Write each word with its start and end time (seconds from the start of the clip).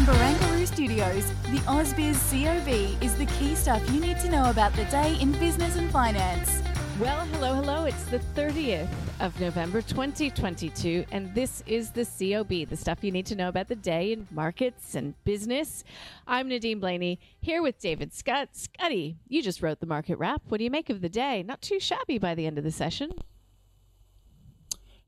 From 0.00 0.14
Barangaroo 0.16 0.66
Studios, 0.66 1.26
the 1.50 1.58
AusBiz 1.66 2.16
COB 2.30 3.02
is 3.04 3.14
the 3.16 3.26
key 3.38 3.54
stuff 3.54 3.82
you 3.90 4.00
need 4.00 4.18
to 4.20 4.30
know 4.30 4.48
about 4.48 4.72
the 4.72 4.86
day 4.86 5.18
in 5.20 5.32
business 5.32 5.76
and 5.76 5.90
finance. 5.90 6.62
Well, 6.98 7.26
hello, 7.26 7.56
hello. 7.56 7.84
It's 7.84 8.04
the 8.04 8.18
30th 8.34 8.88
of 9.20 9.38
November 9.38 9.82
2022, 9.82 11.04
and 11.12 11.34
this 11.34 11.62
is 11.66 11.90
the 11.90 12.06
COB, 12.06 12.70
the 12.70 12.78
stuff 12.78 13.04
you 13.04 13.12
need 13.12 13.26
to 13.26 13.36
know 13.36 13.48
about 13.48 13.68
the 13.68 13.76
day 13.76 14.12
in 14.12 14.26
markets 14.30 14.94
and 14.94 15.22
business. 15.24 15.84
I'm 16.26 16.48
Nadine 16.48 16.80
Blayney 16.80 17.18
here 17.38 17.60
with 17.60 17.78
David 17.78 18.14
Scott. 18.14 18.48
Scotty, 18.52 19.18
you 19.28 19.42
just 19.42 19.60
wrote 19.60 19.80
the 19.80 19.86
market 19.86 20.16
wrap. 20.16 20.40
What 20.48 20.58
do 20.58 20.64
you 20.64 20.70
make 20.70 20.88
of 20.88 21.02
the 21.02 21.10
day? 21.10 21.42
Not 21.42 21.60
too 21.60 21.78
shabby 21.78 22.16
by 22.16 22.34
the 22.34 22.46
end 22.46 22.56
of 22.56 22.64
the 22.64 22.72
session. 22.72 23.10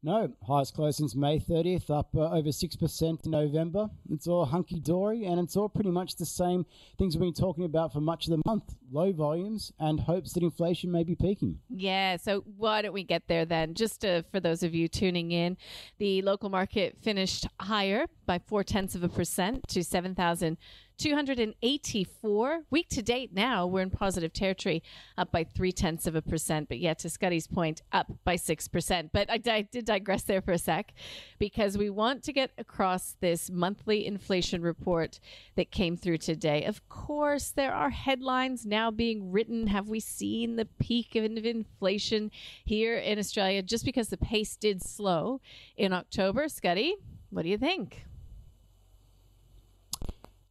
No, 0.05 0.33
highest 0.45 0.75
close 0.75 0.97
since 0.97 1.15
May 1.15 1.39
30th, 1.39 1.89
up 1.89 2.09
uh, 2.17 2.33
over 2.33 2.49
6% 2.49 3.25
in 3.25 3.31
November. 3.31 3.89
It's 4.11 4.27
all 4.27 4.45
hunky 4.45 4.81
dory, 4.81 5.27
and 5.27 5.39
it's 5.39 5.57
all 5.57 5.69
pretty 5.69 5.93
much 5.93 6.17
the 6.17 6.27
same 6.27 6.67
things 6.99 7.17
we've 7.17 7.33
been 7.33 7.41
talking 7.41 7.65
about 7.65 7.93
for 7.93 8.01
much 8.01 8.27
of 8.27 8.33
the 8.33 8.43
month 8.45 8.75
low 8.91 9.13
volumes 9.13 9.73
and 9.79 10.01
hopes 10.01 10.33
that 10.33 10.43
inflation 10.43 10.91
may 10.91 11.05
be 11.05 11.15
peaking. 11.15 11.61
Yeah, 11.71 12.17
so 12.17 12.43
why 12.57 12.83
don't 12.83 12.93
we 12.93 13.05
get 13.05 13.29
there 13.29 13.45
then? 13.45 13.75
Just 13.75 14.05
uh, 14.05 14.23
for 14.33 14.41
those 14.41 14.65
of 14.65 14.75
you 14.75 14.89
tuning 14.89 15.31
in, 15.31 15.57
the 15.99 16.21
local 16.23 16.51
market 16.51 16.99
finished 17.01 17.47
higher 17.61 18.07
by 18.27 18.41
four 18.41 18.65
tenths 18.65 18.97
of 18.97 19.05
a 19.05 19.09
percent 19.09 19.69
to 19.69 19.85
7,000. 19.85 20.59
284. 21.03 22.63
Week 22.71 22.89
to 22.89 23.03
date 23.03 23.35
now, 23.35 23.67
we're 23.67 23.81
in 23.81 23.91
positive 23.91 24.33
territory, 24.33 24.85
up 25.19 25.33
by 25.33 25.43
three 25.43 25.73
tenths 25.73 26.07
of 26.07 26.15
a 26.15 26.23
percent. 26.23 26.69
But 26.69 26.79
yet, 26.79 27.01
to 27.01 27.11
Scotty's 27.11 27.49
point, 27.49 27.83
up 27.93 28.07
by 28.23 28.37
6%. 28.37 29.11
But 29.13 29.29
I, 29.29 29.41
I 29.53 29.63
did 29.63 29.85
digress 29.85 30.23
there 30.23 30.41
for 30.41 30.53
a 30.53 30.59
sec 30.59 30.95
because 31.41 31.77
we 31.77 31.91
want 31.91 32.23
to 32.23 32.33
get 32.33 32.53
across 32.57 33.17
this 33.21 33.51
monthly 33.51 34.07
inflation 34.07 34.63
report 34.63 35.19
that 35.57 35.73
came 35.73 35.97
through 35.97 36.19
today. 36.19 36.65
Of 36.65 36.89
course, 36.89 37.51
there 37.51 37.75
are 37.75 37.91
headlines 37.91 38.65
now 38.65 38.93
being 38.93 39.33
written. 39.33 39.67
Have 39.67 39.89
we 39.89 39.99
seen 39.99 40.55
the 40.55 40.67
peak 40.67 41.17
of 41.17 41.25
inflation 41.25 42.31
here 42.65 42.97
in 42.97 43.19
Australia 43.19 43.61
just 43.61 43.85
because 43.85 44.09
the 44.09 44.17
pace 44.17 44.55
did 44.55 44.81
slow 44.81 45.41
in 45.77 45.93
October? 45.93 46.49
Scotty, 46.49 46.95
what 47.31 47.43
do 47.43 47.49
you 47.49 47.59
think? 47.59 48.05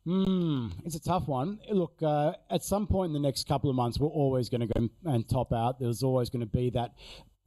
Hmm, 0.05 0.69
it's 0.83 0.95
a 0.95 0.99
tough 0.99 1.27
one. 1.27 1.59
Look, 1.69 2.01
uh, 2.01 2.33
at 2.49 2.63
some 2.63 2.87
point 2.87 3.09
in 3.09 3.13
the 3.13 3.19
next 3.19 3.47
couple 3.47 3.69
of 3.69 3.75
months, 3.75 3.99
we're 3.99 4.07
always 4.07 4.49
going 4.49 4.61
to 4.61 4.67
go 4.67 4.89
and 5.05 5.29
top 5.29 5.53
out. 5.53 5.79
There's 5.79 6.01
always 6.01 6.29
going 6.29 6.39
to 6.39 6.47
be 6.47 6.71
that 6.71 6.91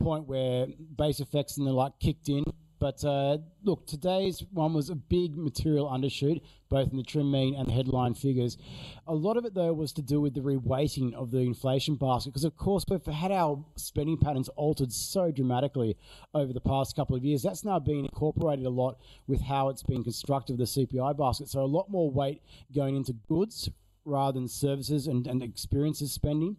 point 0.01 0.29
where 0.29 0.67
base 0.97 1.19
effects 1.19 1.59
and 1.59 1.67
the 1.67 1.73
like 1.73 1.93
kicked 2.01 2.29
in. 2.29 2.45
But 2.85 3.03
uh, 3.03 3.39
look, 3.63 3.87
today's 3.87 4.45
one 4.53 4.75
was 4.75 4.91
a 4.91 4.95
big 4.95 5.39
material 5.39 5.89
undershoot, 5.89 6.43
both 6.69 6.91
in 6.91 6.99
the 6.99 7.03
trim 7.03 7.31
mean 7.31 7.55
and 7.55 7.67
the 7.67 7.73
headline 7.73 8.13
figures. 8.13 8.59
A 9.07 9.15
lot 9.15 9.39
of 9.39 9.47
it, 9.47 9.55
though, 9.55 9.73
was 9.73 9.91
to 9.95 10.03
do 10.03 10.21
with 10.21 10.35
the 10.35 10.43
reweighting 10.43 11.15
of 11.15 11.31
the 11.31 11.39
inflation 11.39 11.95
basket, 11.95 12.33
because 12.33 12.45
of 12.45 12.59
course 12.59 12.85
we've 12.91 13.03
had 13.07 13.33
our 13.33 13.65
spending 13.77 14.19
patterns 14.19 14.51
altered 14.51 14.93
so 14.93 15.31
dramatically 15.31 15.97
over 16.35 16.53
the 16.53 16.61
past 16.61 16.95
couple 16.95 17.17
of 17.17 17.25
years. 17.25 17.43
That's 17.43 17.65
now 17.65 17.79
been 17.79 18.05
incorporated 18.05 18.67
a 18.67 18.69
lot 18.69 18.99
with 19.27 19.41
how 19.41 19.71
it's 19.71 19.83
been 19.83 20.05
constructed 20.05 20.59
the 20.59 20.65
CPI 20.65 21.17
basket. 21.17 21.49
So 21.49 21.63
a 21.63 21.65
lot 21.65 21.89
more 21.89 22.11
weight 22.11 22.43
going 22.75 22.97
into 22.97 23.15
goods 23.15 23.71
rather 24.05 24.39
than 24.39 24.47
services 24.47 25.07
and, 25.07 25.27
and 25.27 25.43
experiences 25.43 26.13
spending. 26.13 26.59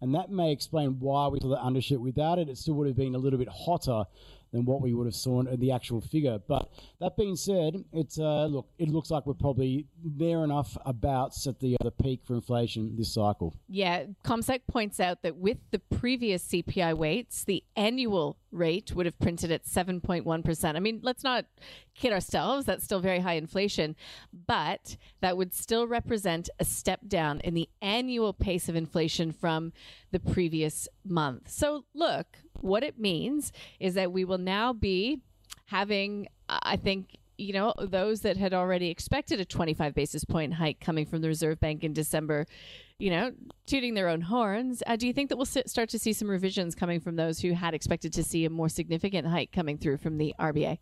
And 0.00 0.14
that 0.14 0.30
may 0.30 0.52
explain 0.52 0.98
why 1.00 1.28
we 1.28 1.40
saw 1.40 1.48
the 1.48 1.56
undershoot. 1.56 2.00
Without 2.00 2.38
it, 2.38 2.48
it 2.48 2.58
still 2.58 2.74
would 2.74 2.86
have 2.86 2.96
been 2.96 3.14
a 3.14 3.18
little 3.18 3.38
bit 3.38 3.48
hotter 3.48 4.04
than 4.52 4.64
what 4.64 4.80
we 4.80 4.94
would 4.94 5.06
have 5.06 5.14
saw 5.14 5.40
in 5.40 5.60
the 5.60 5.72
actual 5.72 6.00
figure. 6.00 6.38
But 6.46 6.68
that 7.00 7.16
being 7.16 7.36
said, 7.36 7.84
it's 7.92 8.18
uh, 8.18 8.46
look, 8.46 8.68
it 8.78 8.88
looks 8.88 9.10
like 9.10 9.26
we're 9.26 9.34
probably 9.34 9.86
there 10.04 10.44
enough 10.44 10.76
about 10.84 11.34
at 11.46 11.60
the 11.60 11.74
uh, 11.80 11.84
the 11.84 11.90
peak 11.90 12.20
for 12.24 12.34
inflation 12.34 12.94
this 12.96 13.14
cycle. 13.14 13.54
Yeah, 13.68 14.04
CommSec 14.24 14.60
points 14.68 15.00
out 15.00 15.22
that 15.22 15.36
with 15.36 15.58
the 15.70 15.78
previous 15.78 16.46
CPI 16.46 16.94
weights, 16.94 17.44
the 17.44 17.64
annual 17.76 18.38
rate 18.52 18.92
would 18.94 19.06
have 19.06 19.18
printed 19.18 19.50
at 19.50 19.64
7.1%. 19.64 20.76
I 20.76 20.80
mean, 20.80 21.00
let's 21.02 21.24
not 21.24 21.46
kid 21.94 22.12
ourselves, 22.12 22.66
that's 22.66 22.84
still 22.84 23.00
very 23.00 23.20
high 23.20 23.34
inflation, 23.34 23.96
but 24.46 24.96
that 25.20 25.36
would 25.36 25.54
still 25.54 25.86
represent 25.86 26.48
a 26.58 26.64
step 26.64 27.00
down 27.06 27.40
in 27.40 27.54
the 27.54 27.68
annual 27.82 28.32
pace 28.32 28.68
of 28.68 28.76
inflation 28.76 29.32
from 29.32 29.72
the 30.10 30.20
previous 30.20 30.88
month. 31.04 31.50
So, 31.50 31.84
look, 31.94 32.38
what 32.54 32.82
it 32.82 32.98
means 32.98 33.52
is 33.80 33.94
that 33.94 34.12
we 34.12 34.24
will 34.24 34.38
now 34.38 34.72
be 34.72 35.20
having, 35.66 36.28
I 36.48 36.76
think, 36.76 37.16
you 37.38 37.52
know, 37.52 37.74
those 37.78 38.22
that 38.22 38.36
had 38.36 38.54
already 38.54 38.88
expected 38.88 39.40
a 39.40 39.44
25 39.44 39.94
basis 39.94 40.24
point 40.24 40.54
hike 40.54 40.80
coming 40.80 41.04
from 41.04 41.20
the 41.20 41.28
Reserve 41.28 41.60
Bank 41.60 41.84
in 41.84 41.92
December, 41.92 42.46
you 42.98 43.10
know, 43.10 43.32
tooting 43.66 43.94
their 43.94 44.08
own 44.08 44.22
horns. 44.22 44.82
Uh, 44.86 44.96
do 44.96 45.06
you 45.06 45.12
think 45.12 45.28
that 45.28 45.36
we'll 45.36 45.44
start 45.44 45.88
to 45.90 45.98
see 45.98 46.12
some 46.12 46.28
revisions 46.28 46.74
coming 46.74 47.00
from 47.00 47.16
those 47.16 47.40
who 47.40 47.52
had 47.52 47.74
expected 47.74 48.12
to 48.14 48.22
see 48.22 48.44
a 48.44 48.50
more 48.50 48.68
significant 48.68 49.26
hike 49.26 49.52
coming 49.52 49.76
through 49.76 49.98
from 49.98 50.16
the 50.16 50.34
RBA? 50.40 50.78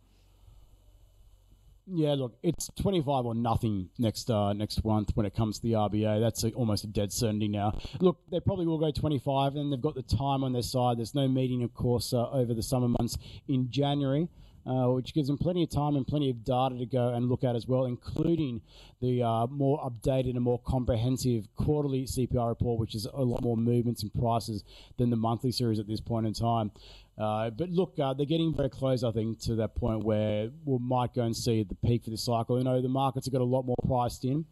Yeah, 1.86 2.14
look, 2.14 2.38
it's 2.42 2.70
25 2.80 3.26
or 3.26 3.34
nothing 3.34 3.90
next 3.98 4.30
uh, 4.30 4.54
next 4.54 4.82
month 4.86 5.10
when 5.14 5.26
it 5.26 5.34
comes 5.34 5.58
to 5.58 5.62
the 5.66 5.72
RBA. 5.74 6.18
That's 6.18 6.42
a, 6.44 6.50
almost 6.52 6.84
a 6.84 6.86
dead 6.86 7.12
certainty 7.12 7.48
now. 7.48 7.78
Look, 8.00 8.20
they 8.30 8.40
probably 8.40 8.66
will 8.66 8.78
go 8.78 8.90
25, 8.90 9.56
and 9.56 9.70
they've 9.70 9.80
got 9.80 9.94
the 9.94 10.02
time 10.02 10.44
on 10.44 10.54
their 10.54 10.62
side. 10.62 10.96
There's 10.96 11.14
no 11.14 11.28
meeting, 11.28 11.62
of 11.62 11.74
course, 11.74 12.14
uh, 12.14 12.30
over 12.30 12.54
the 12.54 12.62
summer 12.62 12.88
months 12.88 13.18
in 13.48 13.70
January. 13.70 14.28
Uh, 14.66 14.88
which 14.88 15.12
gives 15.12 15.28
them 15.28 15.36
plenty 15.36 15.62
of 15.62 15.68
time 15.68 15.94
and 15.94 16.06
plenty 16.06 16.30
of 16.30 16.42
data 16.42 16.74
to 16.78 16.86
go 16.86 17.08
and 17.08 17.28
look 17.28 17.44
at 17.44 17.54
as 17.54 17.68
well, 17.68 17.84
including 17.84 18.62
the 19.02 19.22
uh, 19.22 19.46
more 19.48 19.78
updated 19.78 20.30
and 20.30 20.40
more 20.40 20.58
comprehensive 20.64 21.46
quarterly 21.54 22.04
CPI 22.04 22.48
report, 22.48 22.80
which 22.80 22.94
is 22.94 23.06
a 23.12 23.20
lot 23.20 23.42
more 23.42 23.58
movements 23.58 24.02
and 24.02 24.14
prices 24.14 24.64
than 24.96 25.10
the 25.10 25.16
monthly 25.16 25.52
series 25.52 25.78
at 25.78 25.86
this 25.86 26.00
point 26.00 26.26
in 26.26 26.32
time. 26.32 26.70
Uh, 27.18 27.50
but 27.50 27.68
look, 27.68 27.98
uh, 27.98 28.14
they're 28.14 28.26
getting 28.26 28.54
very 28.54 28.70
close, 28.70 29.04
I 29.04 29.12
think, 29.12 29.38
to 29.40 29.54
that 29.56 29.74
point 29.74 30.02
where 30.02 30.48
we 30.64 30.78
might 30.78 31.14
go 31.14 31.22
and 31.22 31.36
see 31.36 31.62
the 31.62 31.76
peak 31.86 32.04
for 32.04 32.10
this 32.10 32.24
cycle. 32.24 32.56
You 32.56 32.64
know, 32.64 32.80
the 32.80 32.88
markets 32.88 33.26
have 33.26 33.32
got 33.32 33.42
a 33.42 33.44
lot 33.44 33.66
more 33.66 33.76
priced 33.86 34.24
in. 34.24 34.46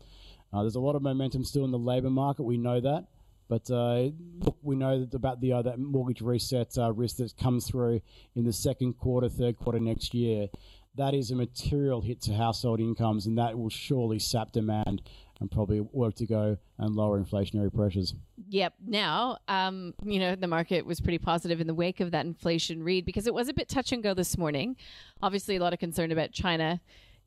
Uh, 0.53 0.61
there's 0.61 0.75
a 0.75 0.81
lot 0.81 0.95
of 0.95 1.03
momentum 1.03 1.45
still 1.45 1.65
in 1.65 1.71
the 1.71 1.79
labour 1.79 2.11
market. 2.11 2.43
We 2.43 2.59
know 2.59 2.81
that. 2.81 3.07
But 3.53 3.71
uh, 3.71 4.09
look, 4.39 4.57
we 4.63 4.77
know 4.77 5.01
that 5.01 5.13
about 5.13 5.43
the 5.43 5.53
uh, 5.53 5.61
that 5.61 5.79
mortgage 5.79 6.23
reset 6.23 6.79
uh, 6.79 6.91
risk 6.91 7.17
that 7.19 7.37
comes 7.37 7.69
through 7.69 8.01
in 8.35 8.47
the 8.47 8.53
second 8.53 8.95
quarter, 8.95 9.29
third 9.29 9.59
quarter 9.59 9.79
next 9.79 10.15
year. 10.15 10.47
That 10.95 11.13
is 11.13 11.31
a 11.31 11.37
material 11.37 12.01
hit 12.01 12.23
to 12.23 12.33
household 12.33 12.81
incomes, 12.81 13.27
and 13.27 13.37
that 13.37 13.59
will 13.59 13.69
surely 13.69 14.19
sap 14.19 14.53
demand 14.53 15.03
and 15.39 15.51
probably 15.51 15.81
work 15.81 16.15
to 16.15 16.27
go 16.27 16.57
and 16.79 16.97
lower 16.97 17.23
inflationary 17.23 17.71
pressures. 17.71 18.15
Yep. 18.49 18.73
Now, 18.87 19.37
um, 19.49 19.93
you 20.03 20.19
know, 20.19 20.35
the 20.35 20.49
market 20.49 20.87
was 20.87 21.03
pretty 21.03 21.19
positive 21.19 21.61
in 21.61 21.67
the 21.67 21.75
wake 21.75 22.01
of 22.01 22.11
that 22.13 22.25
inflation 22.25 22.83
read 22.83 23.05
because 23.05 23.27
it 23.27 23.35
was 23.35 23.51
a 23.51 23.53
bit 23.53 23.69
touch 23.69 23.93
and 23.93 24.03
go 24.03 24.15
this 24.15 24.39
morning. 24.39 24.77
Obviously, 25.21 25.57
a 25.57 25.61
lot 25.61 25.75
of 25.75 25.79
concern 25.79 26.11
about 26.11 26.33
China 26.33 26.81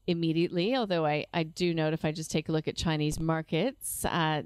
immediately, 0.07 0.75
although 0.75 1.05
I, 1.05 1.25
I 1.33 1.43
do 1.43 1.73
note 1.73 1.93
if 1.93 2.05
I 2.05 2.11
just 2.11 2.31
take 2.31 2.49
a 2.49 2.51
look 2.51 2.67
at 2.67 2.75
Chinese 2.75 3.19
markets, 3.19 4.05
uh, 4.05 4.43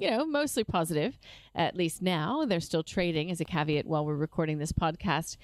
you 0.00 0.10
know, 0.10 0.26
mostly 0.26 0.64
positive, 0.64 1.18
at 1.54 1.76
least 1.76 2.02
now. 2.02 2.44
They're 2.44 2.60
still 2.60 2.82
trading 2.82 3.30
as 3.30 3.40
a 3.40 3.44
caveat 3.44 3.86
while 3.86 4.04
we're 4.04 4.16
recording 4.16 4.58
this 4.58 4.72
podcast. 4.72 5.36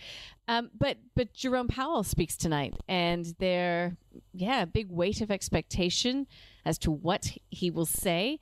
Um, 0.46 0.70
but 0.78 0.98
but 1.14 1.32
Jerome 1.34 1.68
Powell 1.68 2.02
speaks 2.04 2.36
tonight, 2.36 2.74
and 2.88 3.34
there, 3.38 3.96
yeah, 4.32 4.64
big 4.64 4.90
weight 4.90 5.20
of 5.20 5.30
expectation 5.30 6.26
as 6.64 6.78
to 6.78 6.90
what 6.90 7.32
he 7.50 7.70
will 7.70 7.86
say. 7.86 8.40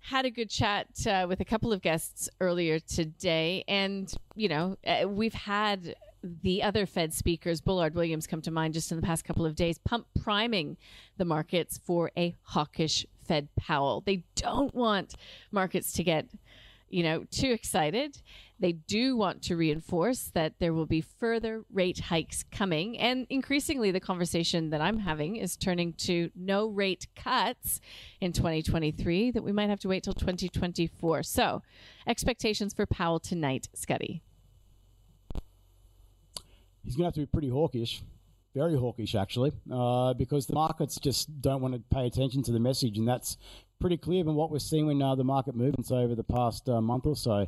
Had 0.00 0.24
a 0.24 0.30
good 0.30 0.48
chat 0.48 0.86
uh, 1.06 1.26
with 1.28 1.40
a 1.40 1.44
couple 1.44 1.72
of 1.72 1.82
guests 1.82 2.28
earlier 2.40 2.78
today, 2.78 3.64
and 3.66 4.12
you 4.36 4.48
know, 4.48 4.76
uh, 4.86 5.08
we've 5.08 5.34
had 5.34 5.94
the 6.22 6.62
other 6.62 6.86
Fed 6.86 7.14
speakers, 7.14 7.60
Bullard 7.60 7.94
Williams, 7.94 8.26
come 8.26 8.42
to 8.42 8.50
mind 8.50 8.74
just 8.74 8.90
in 8.90 8.96
the 8.96 9.06
past 9.06 9.24
couple 9.24 9.46
of 9.46 9.54
days, 9.54 9.78
pump 9.78 10.06
priming 10.20 10.76
the 11.16 11.24
markets 11.24 11.78
for 11.78 12.10
a 12.16 12.34
hawkish 12.42 13.06
Fed 13.28 13.48
Powell. 13.56 14.02
They 14.04 14.24
don't 14.34 14.74
want 14.74 15.14
markets 15.52 15.92
to 15.92 16.02
get 16.02 16.26
you 16.90 17.02
know, 17.02 17.24
too 17.30 17.50
excited. 17.50 18.20
They 18.58 18.72
do 18.72 19.16
want 19.16 19.42
to 19.42 19.56
reinforce 19.56 20.30
that 20.34 20.54
there 20.58 20.72
will 20.72 20.86
be 20.86 21.00
further 21.00 21.64
rate 21.72 22.00
hikes 22.00 22.44
coming. 22.50 22.98
And 22.98 23.26
increasingly, 23.30 23.90
the 23.90 24.00
conversation 24.00 24.70
that 24.70 24.80
I'm 24.80 24.98
having 24.98 25.36
is 25.36 25.56
turning 25.56 25.92
to 25.94 26.30
no 26.34 26.66
rate 26.66 27.06
cuts 27.14 27.80
in 28.20 28.32
2023, 28.32 29.30
that 29.32 29.42
we 29.42 29.52
might 29.52 29.70
have 29.70 29.80
to 29.80 29.88
wait 29.88 30.02
till 30.02 30.14
2024. 30.14 31.22
So, 31.22 31.62
expectations 32.06 32.74
for 32.74 32.86
Powell 32.86 33.20
tonight, 33.20 33.68
Scotty. 33.74 34.22
He's 36.84 36.96
going 36.96 37.04
to 37.04 37.08
have 37.08 37.14
to 37.14 37.20
be 37.20 37.26
pretty 37.26 37.50
hawkish 37.50 38.02
very 38.54 38.76
hawkish 38.76 39.14
actually, 39.14 39.52
uh, 39.70 40.14
because 40.14 40.46
the 40.46 40.54
markets 40.54 40.98
just 40.98 41.40
don't 41.40 41.60
want 41.60 41.74
to 41.74 41.80
pay 41.94 42.06
attention 42.06 42.42
to 42.44 42.52
the 42.52 42.60
message, 42.60 42.98
and 42.98 43.06
that's 43.06 43.36
pretty 43.80 43.96
clear 43.96 44.24
from 44.24 44.34
what 44.34 44.50
we're 44.50 44.58
seeing 44.58 44.90
in 44.90 45.00
uh, 45.00 45.14
the 45.14 45.24
market 45.24 45.54
movements 45.54 45.90
over 45.90 46.14
the 46.14 46.24
past 46.24 46.68
uh, 46.68 46.80
month 46.80 47.06
or 47.06 47.16
so. 47.16 47.46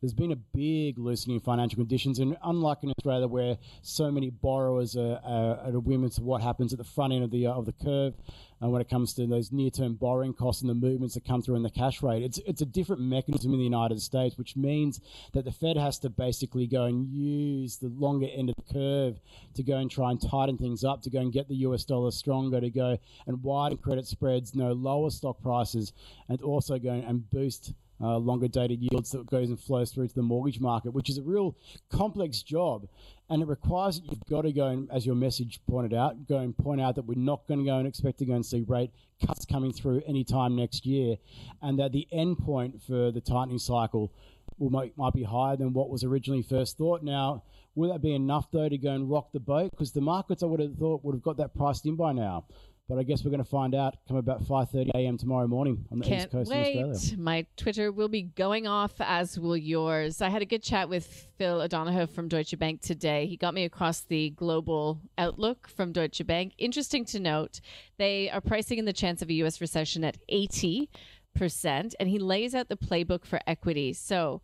There's 0.00 0.14
been 0.14 0.32
a 0.32 0.36
big 0.36 0.98
loosening 0.98 1.34
in 1.34 1.40
financial 1.42 1.76
conditions, 1.76 2.20
and 2.20 2.34
unlike 2.42 2.78
in 2.82 2.88
Australia, 2.88 3.28
where 3.28 3.58
so 3.82 4.10
many 4.10 4.30
borrowers 4.30 4.96
are, 4.96 5.20
are 5.22 5.60
at 5.66 5.74
a 5.74 5.80
whim 5.80 6.08
to 6.08 6.22
what 6.22 6.40
happens 6.40 6.72
at 6.72 6.78
the 6.78 6.84
front 6.84 7.12
end 7.12 7.22
of 7.22 7.30
the 7.30 7.46
uh, 7.46 7.52
of 7.52 7.66
the 7.66 7.72
curve, 7.72 8.14
uh, 8.62 8.68
when 8.70 8.80
it 8.80 8.88
comes 8.88 9.12
to 9.12 9.26
those 9.26 9.52
near-term 9.52 9.96
borrowing 9.96 10.32
costs 10.32 10.62
and 10.62 10.70
the 10.70 10.74
movements 10.74 11.12
that 11.14 11.26
come 11.26 11.42
through 11.42 11.56
in 11.56 11.62
the 11.62 11.70
cash 11.70 12.02
rate, 12.02 12.22
it's 12.22 12.38
it's 12.46 12.62
a 12.62 12.64
different 12.64 13.02
mechanism 13.02 13.52
in 13.52 13.58
the 13.58 13.64
United 13.64 14.00
States, 14.00 14.38
which 14.38 14.56
means 14.56 15.02
that 15.34 15.44
the 15.44 15.52
Fed 15.52 15.76
has 15.76 15.98
to 15.98 16.08
basically 16.08 16.66
go 16.66 16.84
and 16.84 17.06
use 17.06 17.76
the 17.76 17.88
longer 17.88 18.28
end 18.34 18.48
of 18.48 18.56
the 18.56 18.72
curve 18.72 19.20
to 19.52 19.62
go 19.62 19.76
and 19.76 19.90
try 19.90 20.10
and 20.10 20.22
tighten 20.22 20.56
things 20.56 20.82
up, 20.82 21.02
to 21.02 21.10
go 21.10 21.20
and 21.20 21.30
get 21.30 21.46
the 21.46 21.56
US 21.56 21.84
dollar 21.84 22.10
stronger, 22.10 22.58
to 22.58 22.70
go 22.70 22.96
and 23.26 23.42
widen 23.42 23.76
credit 23.76 24.06
spreads, 24.06 24.54
no 24.54 24.72
lower 24.72 25.10
stock 25.10 25.42
prices, 25.42 25.92
and 26.30 26.40
also 26.40 26.78
go 26.78 26.92
and 26.92 27.28
boost 27.28 27.74
uh, 28.00 28.16
longer 28.16 28.48
dated 28.48 28.80
yields 28.80 29.10
that 29.10 29.26
goes 29.26 29.48
and 29.48 29.58
flows 29.58 29.90
through 29.90 30.08
to 30.08 30.14
the 30.14 30.22
mortgage 30.22 30.60
market, 30.60 30.92
which 30.92 31.10
is 31.10 31.18
a 31.18 31.22
real 31.22 31.56
complex 31.90 32.42
job. 32.42 32.86
And 33.28 33.42
it 33.42 33.48
requires 33.48 34.00
that 34.00 34.10
you've 34.10 34.26
got 34.28 34.42
to 34.42 34.52
go 34.52 34.66
and, 34.66 34.90
as 34.90 35.06
your 35.06 35.14
message 35.14 35.60
pointed 35.68 35.94
out, 35.94 36.26
go 36.26 36.38
and 36.38 36.56
point 36.56 36.80
out 36.80 36.96
that 36.96 37.06
we're 37.06 37.14
not 37.14 37.46
going 37.46 37.60
to 37.60 37.66
go 37.66 37.78
and 37.78 37.86
expect 37.86 38.18
to 38.18 38.24
go 38.24 38.34
and 38.34 38.44
see 38.44 38.62
rate 38.62 38.90
cuts 39.24 39.44
coming 39.44 39.72
through 39.72 40.02
anytime 40.06 40.56
next 40.56 40.84
year, 40.84 41.16
and 41.62 41.78
that 41.78 41.92
the 41.92 42.08
end 42.10 42.38
point 42.38 42.82
for 42.82 43.12
the 43.12 43.20
tightening 43.20 43.58
cycle 43.58 44.12
will 44.58 44.70
might, 44.70 44.96
might 44.96 45.14
be 45.14 45.22
higher 45.22 45.56
than 45.56 45.72
what 45.72 45.90
was 45.90 46.02
originally 46.02 46.42
first 46.42 46.76
thought. 46.76 47.02
Now, 47.02 47.44
will 47.74 47.92
that 47.92 48.02
be 48.02 48.14
enough 48.14 48.50
though 48.50 48.68
to 48.68 48.78
go 48.78 48.90
and 48.90 49.10
rock 49.10 49.32
the 49.32 49.40
boat? 49.40 49.70
Because 49.70 49.92
the 49.92 50.00
markets, 50.00 50.42
I 50.42 50.46
would 50.46 50.60
have 50.60 50.74
thought, 50.76 51.04
would 51.04 51.14
have 51.14 51.22
got 51.22 51.36
that 51.36 51.54
priced 51.54 51.86
in 51.86 51.96
by 51.96 52.12
now. 52.12 52.46
But 52.90 52.98
I 52.98 53.04
guess 53.04 53.24
we're 53.24 53.30
going 53.30 53.42
to 53.42 53.48
find 53.48 53.72
out 53.72 53.94
come 54.08 54.16
about 54.16 54.42
5:30 54.42 54.90
a.m. 54.96 55.16
tomorrow 55.16 55.46
morning 55.46 55.86
on 55.92 56.00
the 56.00 56.04
Can't 56.04 56.22
east 56.22 56.32
coast 56.32 56.50
wait. 56.50 56.76
of 56.76 56.90
Australia. 56.90 57.22
My 57.22 57.46
Twitter 57.56 57.92
will 57.92 58.08
be 58.08 58.22
going 58.22 58.66
off, 58.66 58.94
as 58.98 59.38
will 59.38 59.56
yours. 59.56 60.20
I 60.20 60.28
had 60.28 60.42
a 60.42 60.44
good 60.44 60.60
chat 60.60 60.88
with 60.88 61.28
Phil 61.38 61.62
O'Donaghoe 61.62 62.10
from 62.10 62.26
Deutsche 62.26 62.58
Bank 62.58 62.80
today. 62.80 63.26
He 63.26 63.36
got 63.36 63.54
me 63.54 63.64
across 63.64 64.00
the 64.00 64.30
global 64.30 65.00
outlook 65.16 65.68
from 65.68 65.92
Deutsche 65.92 66.26
Bank. 66.26 66.52
Interesting 66.58 67.04
to 67.04 67.20
note, 67.20 67.60
they 67.96 68.28
are 68.28 68.40
pricing 68.40 68.80
in 68.80 68.86
the 68.86 68.92
chance 68.92 69.22
of 69.22 69.30
a 69.30 69.34
U.S. 69.34 69.60
recession 69.60 70.02
at 70.02 70.18
80 70.28 70.90
percent, 71.36 71.94
and 72.00 72.08
he 72.08 72.18
lays 72.18 72.56
out 72.56 72.68
the 72.68 72.76
playbook 72.76 73.24
for 73.24 73.38
equities. 73.46 74.00
So, 74.00 74.42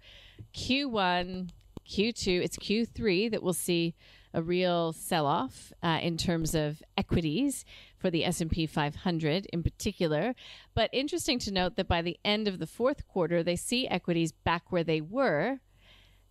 Q1, 0.55 1.51
Q2, 1.85 2.45
it's 2.45 2.57
Q3 2.57 3.29
that 3.33 3.43
we'll 3.43 3.55
see 3.55 3.97
a 4.37 4.43
real 4.43 4.93
sell-off 4.93 5.73
uh, 5.83 5.99
in 6.03 6.19
terms 6.19 6.55
of 6.55 6.83
equities 6.97 7.65
for 7.99 8.11
the 8.11 8.25
S&P 8.25 8.67
500 8.67 9.47
in 9.47 9.63
particular. 9.63 10.35
But 10.75 10.91
interesting 10.93 11.39
to 11.41 11.51
note 11.51 11.77
that 11.77 11.89
by 11.89 12.03
the 12.03 12.19
end 12.23 12.47
of 12.47 12.59
the 12.59 12.67
fourth 12.67 13.09
quarter, 13.09 13.43
they 13.43 13.57
see 13.57 13.89
equities 13.89 14.33
back 14.33 14.71
where 14.71 14.85
they 14.85 15.01
were 15.01 15.61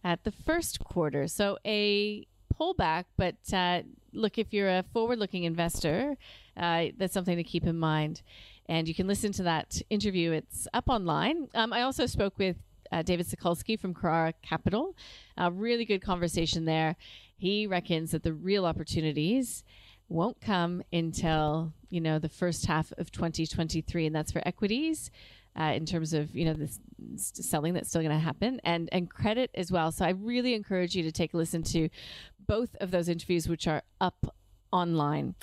at 0.04 0.24
the 0.24 0.32
first 0.32 0.80
quarter. 0.80 1.28
So 1.28 1.58
a 1.66 2.28
pullback, 2.54 3.06
but 3.18 3.38
uh, 3.52 3.82
look, 4.14 4.38
if 4.38 4.54
you're 4.54 4.70
a 4.70 4.86
forward-looking 4.94 5.44
investor, 5.44 6.16
uh, 6.56 6.86
that's 6.98 7.14
something 7.14 7.38
to 7.38 7.44
keep 7.44 7.66
in 7.66 7.78
mind. 7.78 8.22
And 8.68 8.88
you 8.88 8.94
can 8.94 9.08
listen 9.08 9.32
to 9.34 9.44
that 9.44 9.82
interview. 9.90 10.32
It's 10.32 10.68
up 10.76 10.90
online. 10.90 11.48
Um, 11.56 11.74
I 11.74 11.82
also 11.82 12.06
spoke 12.06 12.38
with 12.38 12.58
uh, 12.92 13.02
David 13.02 13.28
Sokulsky 13.28 13.80
from 13.80 13.94
Carrara 13.94 14.34
Capital. 14.42 14.96
A 15.38 15.52
really 15.52 15.86
good 15.86 16.02
conversation 16.02 16.66
there. 16.66 16.96
He 17.36 17.68
reckons 17.68 18.12
that 18.12 18.24
the 18.24 18.34
real 18.34 18.66
opportunities 18.66 19.64
won't 20.08 20.40
come 20.40 20.84
until 20.94 21.74
you 21.90 22.02
know 22.02 22.20
the 22.20 22.30
first 22.30 22.66
half 22.66 22.92
of 22.98 23.12
2023, 23.12 24.06
and 24.06 24.16
that's 24.16 24.32
for 24.32 24.42
equities. 24.46 25.12
Uh, 25.58 25.72
in 25.72 25.86
terms 25.86 26.14
of 26.14 26.36
you 26.36 26.44
know 26.44 26.54
the 26.54 26.70
selling 27.16 27.74
that's 27.74 27.88
still 27.88 28.02
going 28.02 28.12
to 28.12 28.20
happen 28.20 28.60
and 28.66 28.90
and 28.92 29.10
credit 29.10 29.50
as 29.56 29.72
well 29.72 29.90
so 29.90 30.04
i 30.04 30.10
really 30.10 30.54
encourage 30.54 30.96
you 30.96 31.04
to 31.04 31.14
take 31.14 31.34
a 31.34 31.38
listen 31.38 31.64
to 31.64 31.88
both 32.46 32.76
of 32.82 32.92
those 32.92 33.08
interviews 33.08 33.48
which 33.48 33.66
are 33.66 33.82
up 34.02 34.36
online 34.74 35.34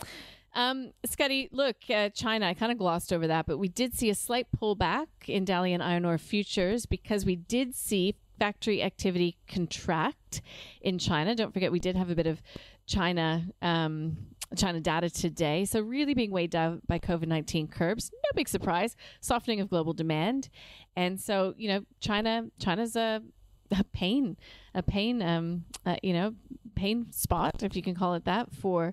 um, 0.55 0.93
Scotty, 1.07 1.49
look, 1.51 1.77
uh, 1.89 2.11
China, 2.11 2.47
I 2.47 2.55
kind 2.55 2.71
of 2.71 2.77
glossed 2.77 3.13
over 3.13 3.27
that, 3.27 3.47
but 3.47 3.57
we 3.57 3.69
did 3.69 3.95
see 3.95 4.11
a 4.11 4.15
slight 4.15 4.49
pullback 4.55 5.07
in 5.27 5.47
Dalian 5.47 5.81
iron 5.81 6.05
ore 6.05 6.19
futures 6.19 6.85
because 6.85 7.25
we 7.25 7.37
did 7.37 7.75
see 7.75 8.17
factory 8.43 8.83
activity 8.83 9.37
contract 9.47 10.43
in 10.81 10.99
China. 10.99 11.33
Don't 11.37 11.53
forget, 11.55 11.71
we 11.71 11.79
did 11.79 11.95
have 11.95 12.11
a 12.11 12.17
bit 12.17 12.27
of 12.27 12.43
China 12.87 13.45
um, 13.71 14.17
China 14.57 14.81
data 14.81 15.09
today. 15.09 15.65
So 15.65 15.81
really 15.81 16.15
being 16.15 16.33
weighed 16.33 16.51
down 16.51 16.83
by 16.89 16.99
COVID 16.99 17.29
nineteen 17.29 17.69
curbs. 17.69 18.11
No 18.13 18.31
big 18.35 18.49
surprise. 18.49 18.97
Softening 19.21 19.61
of 19.61 19.71
global 19.71 19.93
demand, 19.93 20.49
and 20.97 21.21
so 21.21 21.55
you 21.57 21.69
know 21.69 21.81
China 22.01 22.47
China's 22.59 22.97
a 22.97 23.23
a 23.71 23.85
pain, 23.85 24.37
a 24.75 24.83
pain, 24.83 25.23
um, 25.23 25.65
uh, 25.87 25.97
you 26.03 26.13
know, 26.13 26.35
pain 26.75 27.11
spot, 27.13 27.63
if 27.63 27.75
you 27.77 27.83
can 27.83 27.95
call 27.95 28.15
it 28.15 28.25
that, 28.25 28.53
for 28.53 28.93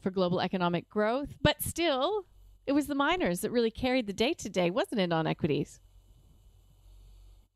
for 0.00 0.10
global 0.10 0.40
economic 0.40 0.88
growth. 0.88 1.28
But 1.42 1.62
still, 1.62 2.24
it 2.66 2.72
was 2.72 2.86
the 2.86 2.94
miners 2.94 3.40
that 3.42 3.50
really 3.52 3.70
carried 3.70 4.06
the 4.06 4.14
day 4.14 4.32
today, 4.32 4.70
wasn't 4.70 5.00
it, 5.02 5.12
on 5.12 5.26
equities? 5.26 5.80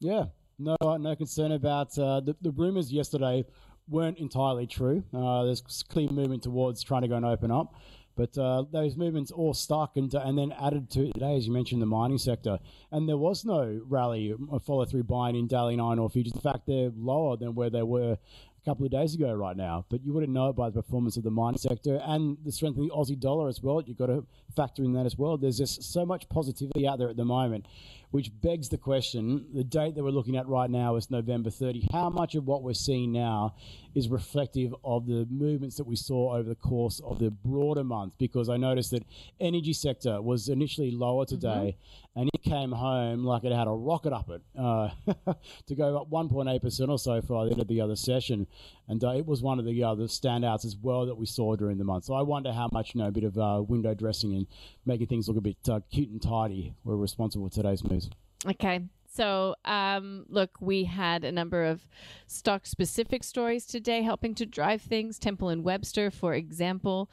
Yeah, 0.00 0.26
no, 0.60 0.96
no 0.96 1.16
concern 1.16 1.52
about 1.52 1.98
uh, 1.98 2.20
the, 2.20 2.36
the 2.40 2.50
rumors 2.50 2.92
yesterday 2.92 3.44
weren't 3.88 4.18
entirely 4.18 4.66
true. 4.66 5.02
Uh, 5.12 5.44
there's 5.44 5.84
clear 5.88 6.08
movement 6.08 6.42
towards 6.42 6.82
trying 6.82 7.02
to 7.02 7.08
go 7.08 7.16
and 7.16 7.24
open 7.24 7.50
up. 7.50 7.74
But 8.16 8.36
uh, 8.36 8.64
those 8.70 8.96
movements 8.96 9.30
all 9.30 9.54
stuck 9.54 9.96
and, 9.96 10.12
and 10.12 10.36
then 10.36 10.52
added 10.52 10.90
to 10.90 11.10
today, 11.12 11.36
as 11.36 11.46
you 11.46 11.52
mentioned, 11.52 11.80
the 11.80 11.86
mining 11.86 12.18
sector. 12.18 12.58
And 12.92 13.08
there 13.08 13.16
was 13.16 13.44
no 13.44 13.80
rally 13.88 14.34
or 14.48 14.60
follow 14.60 14.84
through 14.84 15.04
buying 15.04 15.36
in 15.36 15.48
Dalian 15.48 15.82
iron 15.82 15.98
ore 15.98 16.10
futures. 16.10 16.34
In 16.34 16.40
fact, 16.40 16.66
they're 16.66 16.90
lower 16.94 17.36
than 17.36 17.54
where 17.54 17.70
they 17.70 17.82
were 17.82 18.12
a 18.12 18.64
couple 18.64 18.84
of 18.84 18.90
days 18.90 19.14
ago 19.14 19.32
right 19.32 19.56
now. 19.56 19.86
But 19.88 20.04
you 20.04 20.12
wouldn't 20.12 20.32
know 20.32 20.50
it 20.50 20.56
by 20.56 20.68
the 20.68 20.82
performance 20.82 21.16
of 21.16 21.22
the 21.22 21.30
mining 21.30 21.58
sector 21.58 22.00
and 22.04 22.36
the 22.44 22.52
strength 22.52 22.78
of 22.78 22.84
the 22.84 22.90
Aussie 22.90 23.18
dollar 23.18 23.48
as 23.48 23.62
well. 23.62 23.80
You've 23.80 23.96
got 23.96 24.06
to 24.06 24.26
factor 24.54 24.84
in 24.84 24.92
that 24.94 25.06
as 25.06 25.16
well. 25.16 25.38
There's 25.38 25.58
just 25.58 25.82
so 25.82 26.04
much 26.04 26.28
positivity 26.28 26.86
out 26.86 26.98
there 26.98 27.08
at 27.08 27.16
the 27.16 27.24
moment 27.24 27.66
which 28.10 28.30
begs 28.40 28.68
the 28.68 28.78
question 28.78 29.46
the 29.54 29.64
date 29.64 29.94
that 29.94 30.02
we're 30.02 30.10
looking 30.10 30.36
at 30.36 30.46
right 30.48 30.70
now 30.70 30.96
is 30.96 31.10
November 31.10 31.50
30. 31.50 31.88
How 31.92 32.10
much 32.10 32.34
of 32.34 32.46
what 32.46 32.62
we're 32.62 32.74
seeing 32.74 33.12
now 33.12 33.54
is 33.94 34.08
reflective 34.08 34.74
of 34.84 35.06
the 35.06 35.26
movements 35.30 35.76
that 35.76 35.86
we 35.86 35.96
saw 35.96 36.34
over 36.36 36.48
the 36.48 36.54
course 36.54 37.00
of 37.04 37.18
the 37.18 37.30
broader 37.30 37.84
month? 37.84 38.14
Because 38.18 38.48
I 38.48 38.56
noticed 38.56 38.90
that 38.92 39.04
energy 39.40 39.72
sector 39.72 40.20
was 40.20 40.48
initially 40.48 40.90
lower 40.90 41.24
today 41.24 41.76
mm-hmm. 41.76 42.20
and 42.20 42.30
it 42.34 42.42
came 42.42 42.72
home 42.72 43.24
like 43.24 43.44
it 43.44 43.52
had 43.52 43.68
a 43.68 43.72
rocket 43.72 44.12
up 44.12 44.28
it 44.30 44.42
uh, 44.58 44.90
to 45.66 45.74
go 45.74 46.00
up 46.00 46.10
1.8% 46.10 46.88
or 46.88 46.98
so 46.98 47.20
for 47.20 47.44
the 47.44 47.52
end 47.52 47.60
of 47.60 47.68
the 47.68 47.80
other 47.80 47.96
session. 47.96 48.46
And 48.90 49.04
uh, 49.04 49.10
it 49.10 49.24
was 49.24 49.40
one 49.40 49.60
of 49.60 49.64
the 49.64 49.84
other 49.84 50.04
standouts 50.04 50.64
as 50.64 50.76
well 50.76 51.06
that 51.06 51.14
we 51.14 51.24
saw 51.24 51.54
during 51.54 51.78
the 51.78 51.84
month. 51.84 52.06
So 52.06 52.14
I 52.14 52.22
wonder 52.22 52.52
how 52.52 52.68
much, 52.72 52.92
you 52.92 53.00
know, 53.00 53.06
a 53.06 53.12
bit 53.12 53.22
of 53.22 53.38
uh, 53.38 53.62
window 53.62 53.94
dressing 53.94 54.34
and 54.34 54.48
making 54.84 55.06
things 55.06 55.28
look 55.28 55.36
a 55.36 55.40
bit 55.40 55.56
uh, 55.68 55.78
cute 55.92 56.08
and 56.08 56.20
tidy 56.20 56.74
were 56.82 56.96
responsible 56.96 57.48
for 57.48 57.54
today's 57.54 57.84
moves. 57.88 58.10
Okay. 58.44 58.80
So, 59.12 59.56
um, 59.64 60.24
look, 60.28 60.50
we 60.60 60.84
had 60.84 61.24
a 61.24 61.32
number 61.32 61.64
of 61.64 61.88
stock 62.28 62.64
specific 62.64 63.24
stories 63.24 63.66
today 63.66 64.02
helping 64.02 64.36
to 64.36 64.46
drive 64.46 64.82
things. 64.82 65.18
Temple 65.18 65.48
and 65.48 65.64
Webster, 65.64 66.12
for 66.12 66.32
example, 66.34 67.10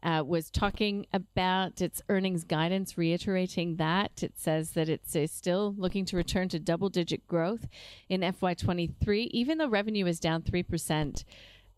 uh, 0.00 0.22
was 0.24 0.48
talking 0.48 1.06
about 1.12 1.80
its 1.80 2.02
earnings 2.08 2.44
guidance, 2.44 2.96
reiterating 2.96 3.76
that. 3.76 4.22
It 4.22 4.38
says 4.38 4.70
that 4.72 4.88
it's 4.88 5.16
uh, 5.16 5.26
still 5.26 5.74
looking 5.76 6.04
to 6.06 6.16
return 6.16 6.48
to 6.50 6.60
double 6.60 6.88
digit 6.88 7.26
growth 7.26 7.66
in 8.08 8.20
FY23, 8.20 9.26
even 9.32 9.58
though 9.58 9.68
revenue 9.68 10.06
is 10.06 10.20
down 10.20 10.42
3% 10.42 11.24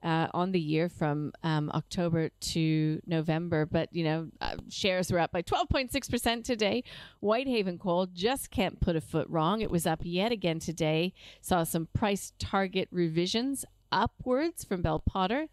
uh, 0.03 0.29
on 0.35 0.53
the 0.53 0.61
year 0.61 0.89
from 0.89 1.33
um, 1.43 1.71
October 1.75 2.31
to 2.41 3.01
November. 3.07 3.67
But, 3.67 3.89
you 3.93 4.05
know, 4.05 4.29
uh, 4.41 4.57
shares 4.69 5.13
were 5.13 5.19
up 5.19 5.33
by 5.33 5.43
12.6% 5.43 6.45
today. 6.45 6.85
Whitehaven 7.21 7.79
Coal 7.79 8.07
just 8.07 8.51
can't 8.51 8.81
put 8.81 8.97
a 8.97 9.01
foot 9.01 9.29
wrong. 9.29 9.61
It 9.61 9.71
was 9.71 9.87
up 9.87 10.01
yet 10.03 10.33
again 10.33 10.59
today. 10.59 11.13
Saw 11.41 11.65
some 11.65 11.89
price 11.93 12.33
target 12.39 12.89
revisions 12.91 13.65
upwards 13.91 14.65
from 14.65 14.83
Bell 14.83 14.99
Potter. 14.99 15.49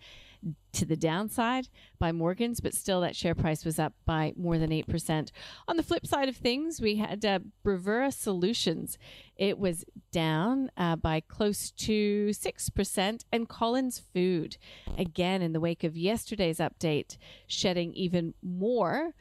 To 0.72 0.86
the 0.86 0.96
downside 0.96 1.68
by 1.98 2.12
Morgans, 2.12 2.60
but 2.60 2.74
still 2.74 3.02
that 3.02 3.16
share 3.16 3.36
price 3.36 3.66
was 3.66 3.80
up 3.80 3.94
by 4.06 4.34
more 4.38 4.58
than 4.58 4.70
8%. 4.70 5.32
On 5.68 5.78
the 5.78 5.84
flip 5.84 6.06
side 6.06 6.30
of 6.30 6.38
things, 6.38 6.80
we 6.80 6.96
had 6.96 7.26
uh, 7.26 7.40
Bravura 7.64 8.12
Solutions. 8.12 8.98
It 9.36 9.58
was 9.58 9.84
down 10.12 10.72
uh, 10.78 10.96
by 10.96 11.22
close 11.22 11.72
to 11.72 12.30
6%. 12.30 13.24
And 13.32 13.50
Collins 13.50 14.02
Food, 14.14 14.58
again, 14.98 15.42
in 15.42 15.54
the 15.54 15.60
wake 15.60 15.84
of 15.84 15.98
yesterday's 15.98 16.60
update, 16.60 17.18
shedding 17.48 17.94
even 17.94 18.34
more. 18.42 19.14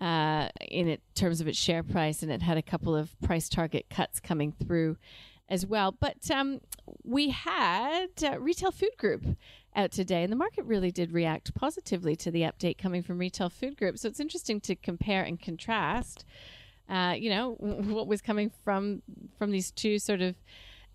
Uh, 0.00 0.48
in 0.70 0.88
it, 0.88 1.02
terms 1.14 1.42
of 1.42 1.46
its 1.46 1.58
share 1.58 1.82
price, 1.82 2.22
and 2.22 2.32
it 2.32 2.40
had 2.40 2.56
a 2.56 2.62
couple 2.62 2.96
of 2.96 3.14
price 3.20 3.50
target 3.50 3.84
cuts 3.90 4.18
coming 4.18 4.50
through 4.50 4.96
as 5.50 5.66
well. 5.66 5.92
But 5.92 6.30
um, 6.30 6.60
we 7.04 7.30
had 7.30 8.06
uh, 8.24 8.40
Retail 8.40 8.70
Food 8.70 8.96
Group 8.96 9.26
out 9.76 9.92
today, 9.92 10.22
and 10.22 10.32
the 10.32 10.36
market 10.36 10.64
really 10.64 10.90
did 10.90 11.12
react 11.12 11.54
positively 11.54 12.16
to 12.16 12.30
the 12.30 12.42
update 12.42 12.78
coming 12.78 13.02
from 13.02 13.18
Retail 13.18 13.48
Food 13.48 13.76
Group. 13.76 13.98
So 13.98 14.08
it's 14.08 14.20
interesting 14.20 14.60
to 14.62 14.74
compare 14.74 15.22
and 15.22 15.40
contrast. 15.40 16.24
Uh, 16.88 17.14
you 17.16 17.30
know 17.30 17.52
what 17.52 18.08
was 18.08 18.20
coming 18.20 18.50
from 18.64 19.02
from 19.38 19.52
these 19.52 19.70
two 19.70 19.98
sort 19.98 20.20
of 20.20 20.34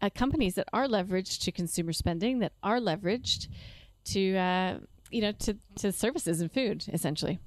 uh, 0.01 0.09
companies 0.13 0.55
that 0.55 0.67
are 0.73 0.87
leveraged 0.87 1.41
to 1.43 1.51
consumer 1.51 1.93
spending, 1.93 2.39
that 2.39 2.51
are 2.63 2.79
leveraged 2.79 3.47
to 4.05 4.35
uh, 4.35 4.77
you 5.09 5.21
know 5.21 5.31
to 5.31 5.57
to 5.77 5.91
services 5.91 6.41
and 6.41 6.51
food, 6.51 6.85
essentially. 6.91 7.39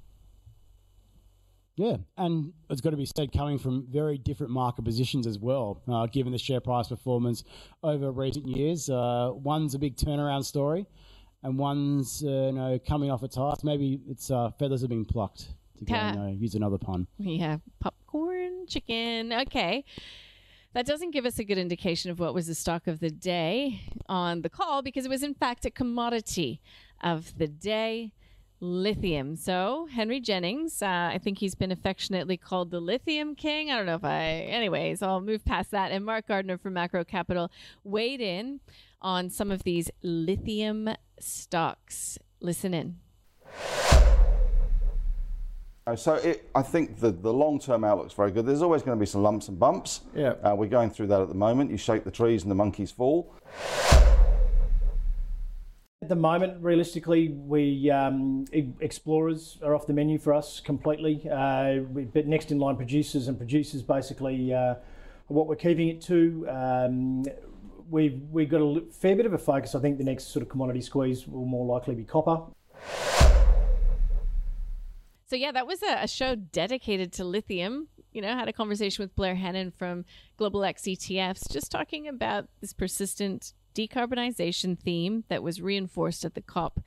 Yeah, 1.79 1.95
and 2.17 2.51
it's 2.69 2.81
got 2.81 2.89
to 2.89 2.97
be 2.97 3.05
said, 3.05 3.31
coming 3.31 3.57
from 3.57 3.87
very 3.89 4.17
different 4.17 4.51
market 4.51 4.83
positions 4.83 5.25
as 5.25 5.39
well, 5.39 5.81
uh, 5.87 6.07
given 6.07 6.33
the 6.33 6.37
share 6.37 6.59
price 6.59 6.89
performance 6.89 7.45
over 7.83 8.11
recent 8.11 8.47
years. 8.47 8.89
Uh, 8.89 9.31
one's 9.33 9.75
a 9.75 9.79
big 9.79 9.95
turnaround 9.95 10.43
story, 10.43 10.85
and 11.43 11.57
one's 11.57 12.23
uh, 12.23 12.27
you 12.27 12.51
know 12.51 12.79
coming 12.87 13.11
off 13.11 13.23
its 13.23 13.35
highs. 13.35 13.63
Maybe 13.63 14.01
its 14.07 14.31
uh, 14.31 14.51
feathers 14.51 14.81
have 14.81 14.89
been 14.89 15.05
plucked. 15.05 15.49
To 15.79 15.85
go, 15.85 15.95
you 16.09 16.15
know, 16.15 16.27
use 16.27 16.55
another 16.55 16.77
pun. 16.77 17.07
Yeah, 17.17 17.57
popcorn 17.79 18.65
chicken. 18.67 19.33
Okay. 19.33 19.85
That 20.73 20.85
doesn't 20.85 21.11
give 21.11 21.25
us 21.25 21.39
a 21.39 21.43
good 21.43 21.57
indication 21.57 22.11
of 22.11 22.19
what 22.19 22.35
was 22.35 22.45
the 22.45 22.53
stock 22.53 22.85
of 22.85 22.99
the 22.99 23.09
day 23.09 23.81
on 24.07 24.43
the 24.43 24.49
call 24.49 24.83
because 24.83 25.03
it 25.03 25.09
was, 25.09 25.23
in 25.23 25.33
fact, 25.33 25.65
a 25.65 25.71
commodity 25.71 26.61
of 27.01 27.35
the 27.39 27.47
day 27.47 28.13
lithium. 28.59 29.35
So, 29.35 29.87
Henry 29.91 30.19
Jennings, 30.19 30.81
uh, 30.81 31.09
I 31.13 31.19
think 31.23 31.39
he's 31.39 31.55
been 31.55 31.71
affectionately 31.71 32.37
called 32.37 32.71
the 32.71 32.79
Lithium 32.79 33.35
King. 33.35 33.71
I 33.71 33.77
don't 33.77 33.85
know 33.85 33.95
if 33.95 34.03
I, 34.03 34.21
anyways, 34.21 35.01
I'll 35.01 35.21
move 35.21 35.43
past 35.45 35.71
that. 35.71 35.91
And 35.91 36.05
Mark 36.05 36.27
Gardner 36.27 36.57
from 36.57 36.73
Macro 36.73 37.03
Capital 37.03 37.51
weighed 37.83 38.21
in 38.21 38.59
on 39.01 39.29
some 39.29 39.51
of 39.51 39.63
these 39.63 39.89
lithium 40.01 40.89
stocks. 41.19 42.17
Listen 42.41 42.73
in. 42.73 42.97
So 45.95 46.15
it, 46.15 46.49
I 46.53 46.61
think 46.61 46.99
the, 46.99 47.11
the 47.11 47.33
long-term 47.33 47.83
outlook's 47.83 48.13
very 48.13 48.31
good. 48.31 48.45
There's 48.45 48.61
always 48.61 48.83
going 48.83 48.95
to 48.95 48.99
be 48.99 49.07
some 49.07 49.23
lumps 49.23 49.47
and 49.47 49.59
bumps. 49.59 50.01
Yeah. 50.15 50.33
Uh, 50.43 50.55
we're 50.55 50.67
going 50.67 50.91
through 50.91 51.07
that 51.07 51.21
at 51.21 51.29
the 51.29 51.33
moment. 51.33 51.71
You 51.71 51.77
shake 51.77 52.03
the 52.03 52.11
trees 52.11 52.43
and 52.43 52.51
the 52.51 52.55
monkeys 52.55 52.91
fall. 52.91 53.33
At 56.01 56.09
the 56.09 56.15
moment, 56.15 56.63
realistically, 56.63 57.29
we 57.29 57.89
um, 57.89 58.45
e- 58.53 58.71
explorers 58.79 59.57
are 59.63 59.75
off 59.75 59.87
the 59.87 59.93
menu 59.93 60.17
for 60.17 60.33
us 60.33 60.59
completely. 60.59 61.27
Uh, 61.29 61.81
we, 61.91 62.03
but 62.03 62.27
next 62.27 62.51
in 62.51 62.59
line 62.59 62.75
producers 62.75 63.27
and 63.27 63.37
producers 63.37 63.81
basically 63.81 64.53
uh, 64.53 64.75
what 65.27 65.47
we're 65.47 65.55
keeping 65.55 65.89
it 65.89 66.01
to. 66.03 66.47
Um, 66.49 67.23
we've 67.89 68.21
we've 68.31 68.49
got 68.49 68.61
a 68.61 68.81
fair 68.91 69.15
bit 69.15 69.25
of 69.25 69.33
a 69.33 69.37
focus. 69.37 69.75
I 69.75 69.79
think 69.79 69.97
the 69.97 70.03
next 70.03 70.27
sort 70.27 70.43
of 70.43 70.49
commodity 70.49 70.81
squeeze 70.81 71.27
will 71.27 71.45
more 71.45 71.65
likely 71.65 71.95
be 71.95 72.03
copper. 72.03 72.41
So 75.27 75.35
yeah, 75.35 75.51
that 75.51 75.67
was 75.67 75.83
a, 75.83 76.03
a, 76.03 76.07
show 76.07 76.35
dedicated 76.35 77.13
to 77.13 77.23
lithium. 77.23 77.87
You 78.11 78.21
know, 78.21 78.35
had 78.35 78.47
a 78.47 78.53
conversation 78.53 79.03
with 79.03 79.15
Blair 79.15 79.35
Hannon 79.35 79.71
from 79.71 80.05
Global 80.37 80.63
X 80.63 80.83
ETFs, 80.83 81.51
just 81.51 81.71
talking 81.71 82.07
about 82.07 82.47
this 82.61 82.73
persistent 82.73 83.53
decarbonization 83.75 84.79
theme 84.79 85.23
that 85.29 85.43
was 85.43 85.61
reinforced 85.61 86.25
at 86.25 86.33
the 86.33 86.41
COP 86.41 86.79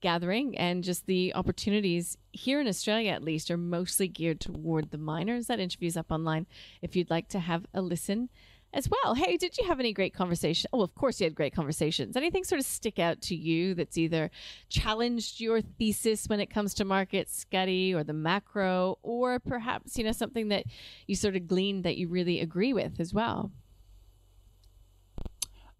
gathering 0.00 0.56
and 0.56 0.84
just 0.84 1.06
the 1.06 1.34
opportunities 1.34 2.16
here 2.32 2.60
in 2.60 2.68
Australia 2.68 3.10
at 3.10 3.22
least 3.22 3.50
are 3.50 3.56
mostly 3.56 4.08
geared 4.08 4.40
toward 4.40 4.90
the 4.90 4.98
miners. 4.98 5.46
That 5.46 5.60
interview's 5.60 5.96
up 5.96 6.10
online 6.10 6.46
if 6.80 6.96
you'd 6.96 7.10
like 7.10 7.28
to 7.30 7.40
have 7.40 7.66
a 7.74 7.82
listen 7.82 8.30
as 8.72 8.88
well. 8.88 9.14
Hey, 9.14 9.36
did 9.36 9.58
you 9.58 9.66
have 9.66 9.80
any 9.80 9.92
great 9.92 10.14
conversation? 10.14 10.68
Oh, 10.72 10.82
of 10.82 10.94
course 10.94 11.20
you 11.20 11.24
had 11.24 11.34
great 11.34 11.54
conversations. 11.54 12.16
Anything 12.16 12.44
sort 12.44 12.60
of 12.60 12.66
stick 12.66 12.98
out 12.98 13.20
to 13.22 13.34
you 13.34 13.74
that's 13.74 13.98
either 13.98 14.30
challenged 14.68 15.40
your 15.40 15.60
thesis 15.60 16.26
when 16.28 16.40
it 16.40 16.50
comes 16.50 16.74
to 16.74 16.84
market 16.84 17.28
Scotty 17.28 17.92
or 17.94 18.04
the 18.04 18.12
macro, 18.12 18.98
or 19.02 19.38
perhaps, 19.40 19.98
you 19.98 20.04
know, 20.04 20.12
something 20.12 20.48
that 20.48 20.64
you 21.06 21.16
sort 21.16 21.36
of 21.36 21.46
gleaned 21.46 21.84
that 21.84 21.96
you 21.96 22.08
really 22.08 22.40
agree 22.40 22.72
with 22.72 23.00
as 23.00 23.12
well? 23.12 23.50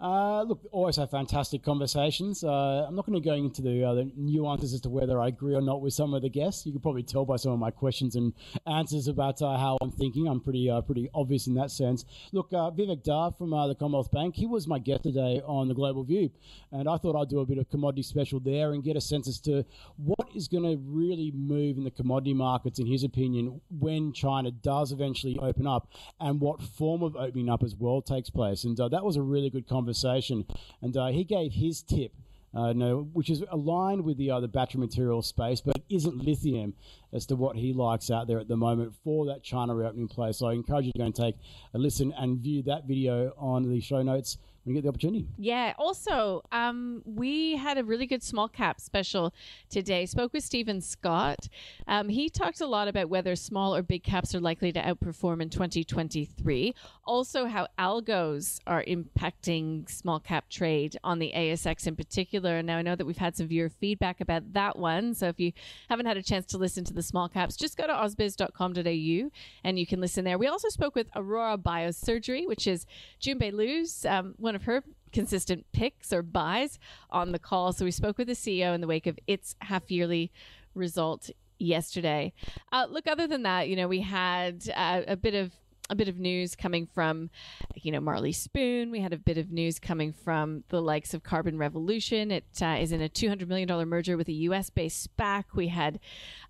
Uh, 0.00 0.45
look, 0.45 0.62
always 0.73 0.97
have 0.97 1.11
fantastic 1.11 1.62
conversations. 1.62 2.42
Uh, 2.42 2.87
I'm 2.88 2.97
not 2.97 3.04
going 3.04 3.21
to 3.21 3.28
go 3.28 3.35
into 3.35 3.61
the, 3.61 3.85
uh, 3.85 3.92
the, 3.92 4.11
nuances 4.16 4.73
as 4.73 4.80
to 4.83 4.88
whether 4.88 5.21
I 5.21 5.28
agree 5.28 5.54
or 5.54 5.61
not 5.61 5.83
with 5.83 5.92
some 5.92 6.14
of 6.14 6.23
the 6.23 6.30
guests. 6.30 6.64
You 6.64 6.73
can 6.73 6.80
probably 6.80 7.02
tell 7.02 7.26
by 7.26 7.37
some 7.37 7.52
of 7.52 7.59
my 7.59 7.71
questions 7.71 8.16
and 8.16 8.33
answers 8.66 9.09
about 9.09 9.42
uh, 9.42 9.59
how 9.59 9.76
I'm 9.83 9.90
thinking. 9.90 10.26
I'm 10.26 10.40
pretty 10.40 10.71
uh, 10.71 10.80
pretty 10.80 11.11
obvious 11.14 11.49
in 11.49 11.54
that 11.57 11.71
sense. 11.71 12.07
Look, 12.33 12.50
uh, 12.54 12.71
Vivek 12.71 13.04
Dhar 13.04 13.37
from 13.37 13.50
the 13.50 13.75
Commonwealth 13.75 14.11
Bank, 14.11 14.37
he 14.37 14.47
was 14.47 14.66
my 14.66 14.78
guest 14.78 15.02
today 15.02 15.42
on 15.45 15.69
the 15.69 15.75
Global 15.75 16.02
View, 16.02 16.30
and 16.73 16.88
I 16.88 16.97
thought 16.97 17.21
I'd 17.21 17.28
do 17.28 17.40
a 17.40 17.47
bit 17.47 17.59
of 17.59 17.69
commodity 17.69 18.02
special 18.02 18.40
there 18.40 18.73
and 18.73 18.83
get 18.83 18.97
a 18.97 19.02
sense 19.02 19.28
as 19.28 19.38
to 19.40 19.66
what 19.99 20.28
is 20.35 20.49
going 20.49 20.64
to 20.64 20.83
really 20.83 21.30
move 21.35 21.76
in 21.76 21.85
the 21.85 21.90
commodity 21.90 22.33
markets, 22.33 22.78
in 22.78 22.87
his 22.87 23.04
opinion, 23.04 23.61
when 23.69 24.14
China 24.14 24.50
does 24.50 24.92
eventually 24.92 25.38
open 25.42 25.66
up, 25.66 25.90
and 26.21 26.40
what 26.40 26.62
form 26.62 27.02
of 27.02 27.16
opening 27.16 27.50
up 27.50 27.62
as 27.62 27.76
well 27.76 28.00
takes 28.00 28.30
place. 28.30 28.64
And 28.64 28.78
that 28.78 29.04
was 29.04 29.16
a 29.16 29.23
really 29.23 29.50
good 29.50 29.69
conversation 29.69 29.89
conversation, 29.90 30.44
and 30.82 30.97
uh, 30.97 31.09
he 31.09 31.25
gave 31.25 31.52
his 31.52 31.82
tip. 31.82 32.12
Uh, 32.52 32.73
no, 32.73 33.09
which 33.12 33.30
is 33.30 33.44
aligned 33.52 34.04
with 34.04 34.16
the 34.16 34.28
other 34.28 34.49
battery 34.49 34.80
material 34.80 35.23
space, 35.23 35.61
but 35.61 35.80
isn't 35.88 36.25
lithium 36.25 36.75
as 37.12 37.25
to 37.25 37.37
what 37.37 37.54
he 37.54 37.73
likes 37.73 38.11
out 38.11 38.26
there 38.26 38.40
at 38.40 38.49
the 38.49 38.56
moment 38.56 38.92
for 39.04 39.25
that 39.26 39.40
China 39.44 39.73
reopening 39.73 40.09
play. 40.09 40.32
So 40.32 40.49
I 40.49 40.54
encourage 40.54 40.87
you 40.87 40.92
to 40.92 40.99
go 40.99 41.04
and 41.04 41.14
take 41.14 41.37
a 41.75 41.78
listen 41.78 42.12
and 42.18 42.40
view 42.40 42.61
that 42.64 42.88
video 42.88 43.32
on 43.38 43.70
the 43.70 43.80
show 43.80 44.02
notes 44.02 44.37
when 44.64 44.75
you 44.75 44.81
get 44.81 44.87
the 44.87 44.90
opportunity. 44.90 45.26
Yeah. 45.38 45.75
Also, 45.79 46.43
um, 46.52 47.02
we 47.05 47.57
had 47.57 47.79
a 47.79 47.85
really 47.85 48.07
good 48.07 48.23
small 48.23 48.49
cap 48.49 48.81
special 48.81 49.33
today. 49.69 50.07
Spoke 50.07 50.33
with 50.33 50.45
Stephen 50.45 50.81
Scott. 50.81 51.49
Um, 51.87 52.09
he 52.09 52.29
talked 52.29 52.61
a 52.61 52.67
lot 52.67 52.88
about 52.88 53.09
whether 53.09 53.35
small 53.37 53.75
or 53.75 53.83
big 53.83 54.02
caps 54.02 54.35
are 54.35 54.40
likely 54.40 54.73
to 54.73 54.81
outperform 54.83 55.40
in 55.40 55.49
2023. 55.49 56.75
Also, 57.05 57.47
how 57.47 57.67
algos 57.79 58.61
are 58.67 58.85
impacting 58.85 59.90
small 59.90 60.21
cap 60.21 60.49
trade 60.50 60.97
on 61.02 61.19
the 61.19 61.33
ASX 61.35 61.87
in 61.87 61.97
particular. 61.97 62.57
And 62.57 62.67
now, 62.67 62.76
I 62.76 62.83
know 62.83 62.97
that 62.97 63.07
we've 63.07 63.17
had 63.17 63.37
some 63.37 63.49
viewer 63.49 63.69
feedback 63.69 64.21
about 64.21 64.52
that 64.52 64.79
one. 64.79 65.14
So 65.14 65.29
if 65.29 65.40
you 65.40 65.52
haven't 65.88 66.07
had 66.07 66.17
a 66.17 66.23
chance 66.23 66.47
to 66.47 66.59
listen 66.59 66.85
to 66.85 66.95
the 66.95 67.02
small 67.02 67.29
caps, 67.29 67.57
just 67.57 67.76
go 67.76 67.87
to 67.87 67.93
ausbiz.com.au 67.93 69.31
and 69.64 69.79
you 69.79 69.87
can 69.87 70.00
listen 70.00 70.25
there. 70.25 70.38
We 70.38 70.47
also 70.47 70.69
spoke 70.69 70.95
with 70.95 71.09
Aroa 71.17 71.59
Biosurgery, 71.59 72.47
which 72.47 72.67
is 72.67 72.87
Junbei 73.21 73.52
Liu's 73.52 74.05
um, 74.05 74.35
one 74.50 74.57
of 74.57 74.64
her 74.64 74.83
consistent 75.12 75.64
picks 75.71 76.12
or 76.12 76.23
buys 76.23 76.80
on 77.09 77.30
the 77.30 77.38
call. 77.38 77.73
So 77.73 77.85
we 77.85 77.92
spoke 77.92 78.19
with 78.19 78.26
the 78.26 78.35
CEO 78.35 78.75
in 78.75 78.80
the 78.80 78.88
wake 78.88 79.07
of 79.07 79.16
its 79.28 79.54
half 79.61 79.92
yearly 79.92 80.33
result 80.75 81.30
yesterday. 81.61 82.33
Uh, 82.73 82.87
look, 82.90 83.07
other 83.07 83.28
than 83.28 83.45
that, 83.45 83.69
you 83.69 83.76
know, 83.76 83.87
we 83.87 84.00
had 84.00 84.64
uh, 84.75 85.02
a 85.07 85.16
bit 85.16 85.37
of 85.37 85.52
a 85.90 85.94
bit 85.94 86.09
of 86.09 86.18
news 86.18 86.54
coming 86.54 86.87
from, 86.87 87.30
you 87.75 87.90
know, 87.90 88.00
Marley 88.00 88.32
Spoon. 88.32 88.90
We 88.90 89.00
had 89.00 89.12
a 89.12 89.18
bit 89.18 89.37
of 89.37 89.50
news 89.50 89.78
coming 89.78 90.12
from 90.12 90.64
the 90.68 90.80
likes 90.80 91.12
of 91.12 91.23
Carbon 91.23 91.59
Revolution. 91.59 92.30
It 92.30 92.44
uh, 92.62 92.78
is 92.80 92.92
in 92.92 93.02
a 93.02 93.09
$200 93.09 93.49
million 93.49 93.68
merger 93.88 94.16
with 94.16 94.28
a 94.28 94.32
US 94.32 94.70
based 94.70 95.16
SPAC. 95.16 95.44
We 95.54 95.68
had 95.68 95.99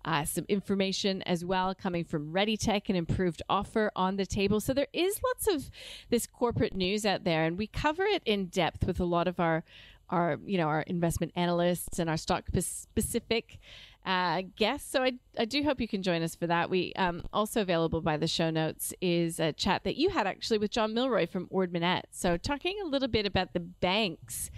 uh, 0.05 0.23
some 0.25 0.45
information 0.47 1.23
as 1.23 1.43
well 1.43 1.73
coming 1.73 2.05
from 2.05 2.31
ReadyTech, 2.31 2.89
an 2.89 2.95
improved 2.95 3.41
offer 3.49 3.91
on 3.95 4.15
the 4.15 4.25
table. 4.25 4.59
So 4.59 4.73
there 4.73 4.87
is 4.93 5.19
lots 5.23 5.47
of 5.47 5.71
this 6.09 6.27
corporate 6.27 6.75
news 6.75 7.05
out 7.05 7.23
there, 7.23 7.43
and 7.43 7.57
we 7.57 7.67
cover 7.67 8.03
it 8.03 8.21
in 8.25 8.45
depth 8.45 8.85
with 8.85 8.99
a 8.99 9.05
lot 9.05 9.27
of 9.27 9.39
our 9.39 9.63
our 10.11 10.37
you 10.45 10.57
know 10.57 10.67
our 10.67 10.81
investment 10.81 11.31
analysts 11.35 11.97
and 11.97 12.09
our 12.09 12.17
stock 12.17 12.49
specific 12.59 13.59
uh, 14.05 14.41
guests. 14.55 14.91
So 14.91 15.03
I, 15.03 15.13
I 15.37 15.45
do 15.45 15.63
hope 15.63 15.79
you 15.79 15.87
can 15.87 16.03
join 16.03 16.21
us 16.21 16.35
for 16.35 16.47
that. 16.47 16.69
We 16.69 16.93
um, 16.95 17.23
also 17.31 17.61
available 17.61 18.01
by 18.01 18.17
the 18.17 18.27
show 18.27 18.49
notes 18.49 18.93
is 19.01 19.39
a 19.39 19.53
chat 19.53 19.83
that 19.83 19.95
you 19.95 20.09
had 20.09 20.27
actually 20.27 20.57
with 20.57 20.71
John 20.71 20.93
Milroy 20.93 21.27
from 21.27 21.47
Ord. 21.49 21.71
So 22.11 22.37
talking 22.37 22.79
a 22.83 22.87
little 22.87 23.07
bit 23.07 23.25
about 23.25 23.53
the 23.53 23.59
banks 23.59 24.49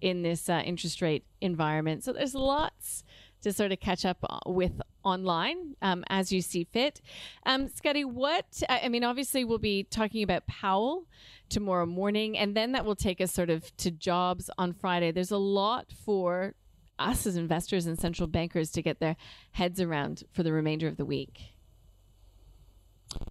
in 0.00 0.22
this 0.22 0.48
uh, 0.48 0.62
interest 0.64 1.00
rate 1.02 1.24
environment. 1.40 2.04
So 2.04 2.12
there's 2.12 2.34
lots 2.34 3.04
to 3.42 3.52
sort 3.52 3.70
of 3.70 3.80
catch 3.80 4.04
up 4.04 4.18
uh, 4.28 4.38
with 4.46 4.80
online 5.04 5.76
um, 5.82 6.04
as 6.08 6.32
you 6.32 6.40
see 6.40 6.64
fit. 6.64 7.00
Um, 7.44 7.68
Scotty, 7.68 8.04
what, 8.04 8.62
I 8.68 8.88
mean, 8.88 9.04
obviously 9.04 9.44
we'll 9.44 9.58
be 9.58 9.84
talking 9.84 10.22
about 10.22 10.46
Powell 10.46 11.04
tomorrow 11.48 11.86
morning, 11.86 12.36
and 12.36 12.56
then 12.56 12.72
that 12.72 12.84
will 12.84 12.96
take 12.96 13.20
us 13.20 13.32
sort 13.32 13.50
of 13.50 13.74
to 13.76 13.90
jobs 13.90 14.50
on 14.58 14.72
Friday. 14.72 15.12
There's 15.12 15.30
a 15.30 15.38
lot 15.38 15.86
for 16.04 16.54
us 16.98 17.26
as 17.26 17.36
investors 17.36 17.86
and 17.86 17.98
central 17.98 18.26
bankers 18.26 18.70
to 18.72 18.82
get 18.82 19.00
their 19.00 19.16
heads 19.52 19.80
around 19.80 20.24
for 20.32 20.42
the 20.42 20.52
remainder 20.52 20.88
of 20.88 20.96
the 20.96 21.04
week? 21.04 21.52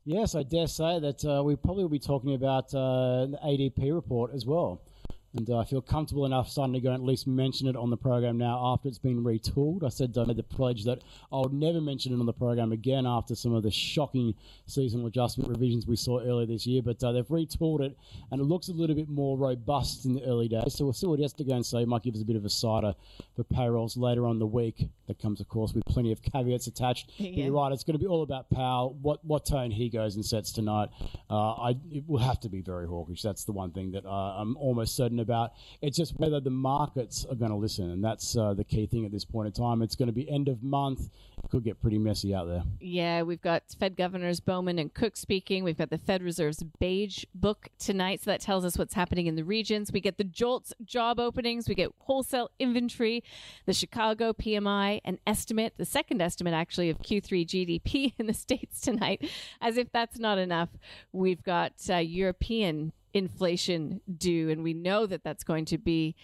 Yes, 0.05 0.36
I 0.36 0.43
dare 0.43 0.67
say 0.67 1.00
that 1.00 1.25
uh, 1.25 1.43
we 1.43 1.55
probably 1.55 1.84
will 1.84 1.89
be 1.89 2.00
talking 2.00 2.34
about 2.34 2.74
uh, 2.74 3.27
the 3.27 3.39
ADP 3.43 3.93
report 3.93 4.31
as 4.34 4.45
well. 4.45 4.81
And 5.36 5.50
uh, 5.50 5.58
I 5.58 5.65
feel 5.65 5.82
comfortable 5.82 6.25
enough 6.25 6.50
starting 6.50 6.74
to 6.74 6.80
go 6.80 6.92
and 6.92 7.01
at 7.01 7.06
least 7.06 7.27
mention 7.27 7.68
it 7.68 7.75
on 7.75 7.89
the 7.89 7.98
program 7.98 8.38
now 8.38 8.74
after 8.74 8.88
it's 8.88 8.98
been 8.98 9.22
retooled. 9.22 9.84
I 9.84 9.89
said 9.89 10.18
I 10.18 10.24
made 10.24 10.38
the 10.38 10.44
pledge 10.44 10.86
that 10.86 11.01
I 11.32 11.39
would 11.39 11.51
never 11.51 11.82
mention 11.82 12.13
it 12.13 12.20
on 12.20 12.25
the 12.25 12.34
program 12.34 12.72
again 12.72 13.06
after 13.06 13.36
some 13.36 13.54
of 13.54 13.63
the 13.63 13.72
shocking 13.72 14.34
seasonal 14.65 15.08
adjustment 15.08 15.50
revisions 15.50 15.88
we 15.88 15.98
saw 15.98 16.22
earlier 16.22 16.46
this 16.46 16.65
year. 16.65 16.82
But 16.82 17.04
uh, 17.04 17.12
they've 17.12 17.27
retooled 17.27 17.82
it 17.82 17.98
and 18.32 18.39
it 18.39 18.46
looks 18.46 18.70
a 18.70 18.72
little 18.74 18.96
bit 18.96 19.10
more 19.10 19.38
robust 19.38 20.06
in 20.06 20.13
the 20.13 20.24
early 20.24 20.48
days. 20.48 20.75
So 20.75 20.86
we'll 20.86 20.94
see 20.94 21.08
what 21.08 21.20
he 21.20 21.24
has 21.24 21.34
to 21.34 21.44
go 21.44 21.54
and 21.54 21.65
say. 21.65 21.80
He 21.80 21.86
might 21.86 22.04
give 22.04 22.15
us 22.15 22.22
a 22.22 22.25
bit 22.25 22.38
of 22.38 22.46
a 22.46 22.50
cider 22.50 22.96
for 23.36 23.44
payrolls 23.44 23.98
later 23.98 24.25
on 24.25 24.39
the 24.39 24.48
week. 24.48 24.88
That 25.08 25.20
comes, 25.20 25.42
of 25.42 25.50
course, 25.50 25.74
with 25.74 25.84
plenty 25.86 26.13
of 26.13 26.22
caveats 26.22 26.68
attached. 26.68 27.12
Yeah. 27.18 27.30
But 27.30 27.38
you're 27.38 27.54
right, 27.54 27.72
it's 27.74 27.84
going 27.84 27.98
to 27.98 28.04
be 28.04 28.08
all 28.08 28.24
about 28.24 28.50
Powell, 28.50 28.98
what, 29.01 29.24
what 29.25 29.46
tone 29.46 29.70
he 29.70 29.89
goes 29.89 30.15
and 30.15 30.25
sets 30.25 30.51
tonight. 30.51 30.89
Uh, 31.30 31.51
I, 31.51 31.75
it 31.92 32.06
will 32.08 32.20
have 32.20 32.39
to 32.39 32.50
be 32.50 32.62
very 32.62 32.88
hawkish. 32.88 33.22
That's 33.22 33.44
the 33.44 33.51
one 33.51 33.72
thing 33.72 33.92
that 33.92 34.06
uh, 34.06 34.10
I'm 34.10 34.56
almost 34.58 34.96
certain 34.96 35.20
about. 35.25 35.53
It's 35.82 35.98
just 35.98 36.17
whether 36.17 36.39
the 36.39 36.51
markets 36.51 37.25
are 37.29 37.36
going 37.36 37.51
to 37.51 37.58
listen, 37.58 37.89
and 37.89 38.03
that's 38.03 38.38
uh, 38.38 38.53
the 38.53 38.63
key 38.63 38.86
thing 38.86 39.05
at 39.05 39.12
this 39.12 39.25
point 39.25 39.48
in 39.48 39.53
time. 39.53 39.82
It's 39.82 39.96
going 39.96 40.08
to 40.08 40.13
be 40.13 40.29
end 40.29 40.48
of 40.48 40.63
month. 40.63 41.10
It 41.44 41.50
could 41.50 41.63
get 41.63 41.82
pretty 41.82 41.98
messy 41.98 42.34
out 42.34 42.48
there. 42.48 42.63
Yeah, 42.79 43.24
we've 43.24 43.41
got 43.41 43.63
Fed 43.79 43.98
governors 43.98 44.39
Bowman 44.39 44.79
and 44.79 44.94
Cook 44.94 45.17
speaking. 45.17 45.63
We've 45.63 45.77
got 45.77 45.89
the 45.89 45.98
Fed 45.98 46.22
Reserve's 46.24 46.63
beige 46.79 47.25
book 47.34 47.70
tonight, 47.79 48.22
so 48.24 48.32
that 48.32 48.41
tells 48.41 48.63
us 48.63 48.77
what's 48.77 48.94
happening 48.94 49.27
in 49.27 49.36
the 49.36 49.44
regions. 49.44 49.91
We 49.91 50.01
get 50.01 50.17
the 50.17 50.24
JOLTS 50.24 50.74
job 50.84 51.20
openings. 51.20 51.67
We 51.67 51.75
get 51.75 51.91
wholesale 52.00 52.51
inventory, 52.60 53.24
the 53.65 53.74
Chicago 53.74 54.34
PMI, 54.34 55.01
an 55.03 55.20
estimate, 55.25 55.74
the 55.77 55.86
second 55.86 56.22
estimate 56.22 56.53
actually 56.53 56.89
of 56.89 57.00
Q3 57.00 57.46
GDP 57.46 58.13
in 58.20 58.27
the 58.27 58.34
states 58.34 58.82
tonight. 58.82 59.29
As 59.62 59.77
if 59.77 59.91
that's 59.91 60.20
not 60.20 60.38
enough, 60.38 60.70
we've 61.12 61.44
got 61.44 61.74
uh, 61.89 61.98
European 61.98 62.94
inflation 63.15 64.01
due, 64.17 64.50
and 64.50 64.62
we 64.62 64.74
know 64.74 65.07
that 65.07 65.24
that's 65.24 65.43
going 65.43 65.65
to 65.65 65.77
be. 65.79 66.15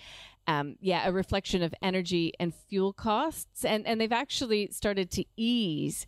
Um, 0.47 0.75
yeah, 0.81 1.07
a 1.07 1.11
reflection 1.11 1.61
of 1.61 1.71
energy 1.83 2.33
and 2.39 2.51
fuel 2.67 2.93
costs, 2.93 3.63
and 3.63 3.85
and 3.85 4.01
they've 4.01 4.11
actually 4.11 4.69
started 4.71 5.11
to 5.11 5.23
ease 5.37 6.07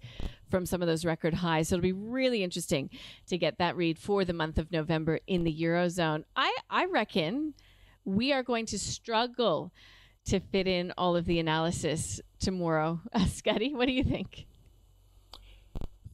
from 0.50 0.66
some 0.66 0.82
of 0.82 0.88
those 0.88 1.06
record 1.06 1.36
highs. 1.36 1.70
So 1.70 1.76
it'll 1.76 1.84
be 1.84 1.92
really 1.92 2.44
interesting 2.44 2.90
to 3.28 3.38
get 3.38 3.60
that 3.60 3.76
read 3.76 4.00
for 4.00 4.26
the 4.26 4.34
month 4.34 4.58
of 4.58 4.72
November 4.72 5.20
in 5.28 5.44
the 5.44 5.56
eurozone. 5.56 6.24
I 6.36 6.52
I 6.68 6.86
reckon 6.86 7.54
we 8.06 8.34
are 8.34 8.44
going 8.44 8.66
to 8.68 8.80
struggle 8.80 9.72
to 10.26 10.40
fit 10.40 10.68
in 10.68 10.94
all 10.98 11.16
of 11.16 11.26
the 11.26 11.40
analysis 11.40 12.20
tomorrow. 12.40 13.02
Uh, 13.14 13.26
Scotty, 13.26 13.74
what 13.74 13.88
do 13.88 13.94
you 13.94 14.04
think? 14.04 14.48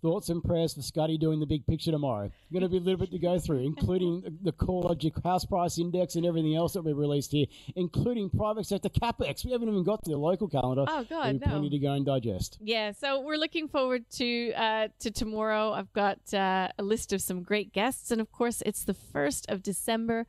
Thoughts 0.02 0.30
and 0.30 0.44
prayers 0.44 0.74
for 0.74 0.82
Scotty 0.82 1.18
doing 1.18 1.40
the 1.40 1.46
big 1.46 1.66
picture 1.66 1.92
tomorrow. 1.92 2.32
Going 2.52 2.64
to 2.64 2.70
be 2.70 2.78
a 2.78 2.80
little 2.80 3.00
bit 3.00 3.12
to 3.12 3.20
go 3.20 3.40
through, 3.40 3.60
including 3.60 4.40
the 4.44 4.52
CoreLogic 4.52 5.24
house 5.24 5.46
price 5.46 5.78
index 5.80 6.16
and 6.16 6.26
everything 6.26 6.56
else 6.56 6.74
that 6.74 6.84
we 6.84 6.94
released 6.94 7.32
here, 7.32 7.46
including 7.76 8.30
private 8.30 8.66
sector 8.66 8.90
capex. 8.90 9.46
We 9.46 9.52
haven't 9.52 9.70
even 9.70 9.84
got 9.84 10.04
to 10.04 10.12
the 10.12 10.18
local 10.18 10.48
calendar. 10.48 10.86
Oh 10.88 11.06
God, 11.10 11.34
we 11.34 11.40
no. 11.40 11.48
Plenty 11.52 11.70
to 11.70 11.80
go 11.80 11.94
and 11.94 12.06
digest. 12.06 12.58
Yeah, 12.62 12.92
so 12.92 13.22
we're 13.22 13.38
looking 13.38 13.68
forward 13.68 14.10
to 14.12 14.54
uh, 14.54 14.88
to 15.00 15.12
tomorrow. 15.12 15.74
I've 15.74 15.92
got 15.94 16.20
uh, 16.34 16.70
a 16.78 16.84
list 16.84 17.14
of 17.14 17.22
some 17.22 17.44
great 17.44 17.74
guests, 17.74 18.12
and 18.12 18.22
of 18.22 18.32
course, 18.32 18.64
it's 18.66 18.84
the 18.84 18.94
first 18.94 19.50
of 19.50 19.64
December. 19.64 20.26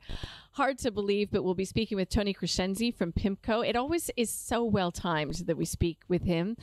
Hard 0.55 0.77
to 0.79 0.91
believe, 0.91 1.31
but 1.31 1.43
we'll 1.43 1.53
be 1.53 1.63
speaking 1.63 1.95
with 1.95 2.09
Tony 2.09 2.33
Crescenzi 2.33 2.93
from 2.93 3.13
PIMCO. 3.13 3.65
It 3.65 3.77
always 3.77 4.11
is 4.17 4.29
so 4.29 4.65
well 4.65 4.91
timed 4.91 5.35
that 5.45 5.55
we 5.55 5.63
speak 5.63 5.99
with 6.09 6.23
him 6.23 6.57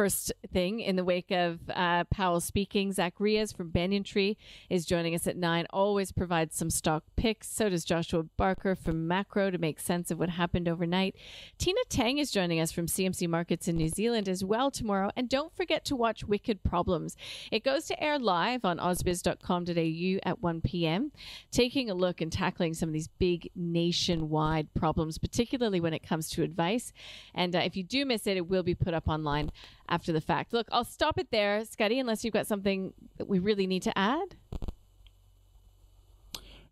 first 0.00 0.32
thing 0.50 0.80
in 0.80 0.96
the 0.96 1.04
wake 1.04 1.30
of 1.30 1.58
uh, 1.68 2.04
Powell 2.04 2.40
speaking. 2.40 2.90
Zach 2.90 3.14
Riaz 3.18 3.54
from 3.54 3.68
Banyan 3.68 4.02
Tree 4.02 4.38
is 4.70 4.86
joining 4.86 5.14
us 5.14 5.26
at 5.26 5.36
nine. 5.36 5.66
Always 5.70 6.10
provides 6.10 6.56
some 6.56 6.70
stock 6.70 7.04
picks. 7.16 7.48
So 7.48 7.68
does 7.68 7.84
Joshua 7.84 8.22
Barker 8.38 8.74
from 8.74 9.06
Macro 9.06 9.50
to 9.50 9.58
make 9.58 9.78
sense 9.78 10.10
of 10.10 10.18
what 10.18 10.30
happened 10.30 10.68
overnight. 10.68 11.16
Tina 11.58 11.80
Teng 11.90 12.18
is 12.18 12.30
joining 12.30 12.60
us 12.60 12.72
from 12.72 12.86
CMC 12.86 13.28
Markets 13.28 13.68
in 13.68 13.76
New 13.76 13.88
Zealand 13.88 14.26
as 14.26 14.42
well 14.42 14.70
tomorrow. 14.70 15.10
And 15.16 15.28
don't 15.28 15.54
forget 15.54 15.84
to 15.86 15.96
watch 15.96 16.24
Wicked 16.24 16.62
Problems. 16.62 17.14
It 17.52 17.62
goes 17.62 17.84
to 17.86 18.02
air 18.02 18.18
live 18.18 18.64
on 18.64 18.78
ausbiz.com.au 18.78 20.18
at 20.28 20.40
1 20.40 20.60
p.m., 20.62 21.12
taking 21.50 21.90
a 21.90 21.94
look 21.94 22.22
and 22.22 22.32
tackling 22.32 22.74
some 22.74 22.88
of 22.88 22.92
these 22.94 23.08
big 23.08 23.29
nationwide 23.54 24.72
problems, 24.74 25.18
particularly 25.18 25.80
when 25.80 25.92
it 25.92 26.02
comes 26.06 26.28
to 26.30 26.42
advice. 26.42 26.92
And 27.34 27.54
uh, 27.54 27.60
if 27.60 27.76
you 27.76 27.82
do 27.82 28.04
miss 28.04 28.26
it, 28.26 28.36
it 28.36 28.48
will 28.48 28.62
be 28.62 28.74
put 28.74 28.94
up 28.94 29.08
online 29.08 29.50
after 29.88 30.12
the 30.12 30.20
fact. 30.20 30.52
Look, 30.52 30.68
I'll 30.72 30.84
stop 30.84 31.18
it 31.18 31.28
there, 31.30 31.64
Scotty, 31.64 31.98
unless 31.98 32.24
you've 32.24 32.34
got 32.34 32.46
something 32.46 32.92
that 33.18 33.28
we 33.28 33.38
really 33.38 33.66
need 33.66 33.82
to 33.82 33.98
add. 33.98 34.36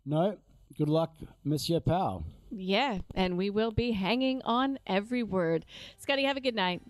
No. 0.05 0.37
Good 0.77 0.89
luck, 0.89 1.13
Monsieur 1.43 1.79
Powell. 1.79 2.23
Yeah, 2.51 2.99
and 3.13 3.37
we 3.37 3.49
will 3.49 3.71
be 3.71 3.91
hanging 3.91 4.41
on 4.43 4.79
every 4.87 5.23
word. 5.23 5.65
Scotty, 5.97 6.23
have 6.23 6.37
a 6.37 6.41
good 6.41 6.55
night. 6.55 6.81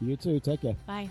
You 0.00 0.16
too. 0.16 0.38
Take 0.40 0.62
care. 0.62 0.76
Bye. 0.86 1.10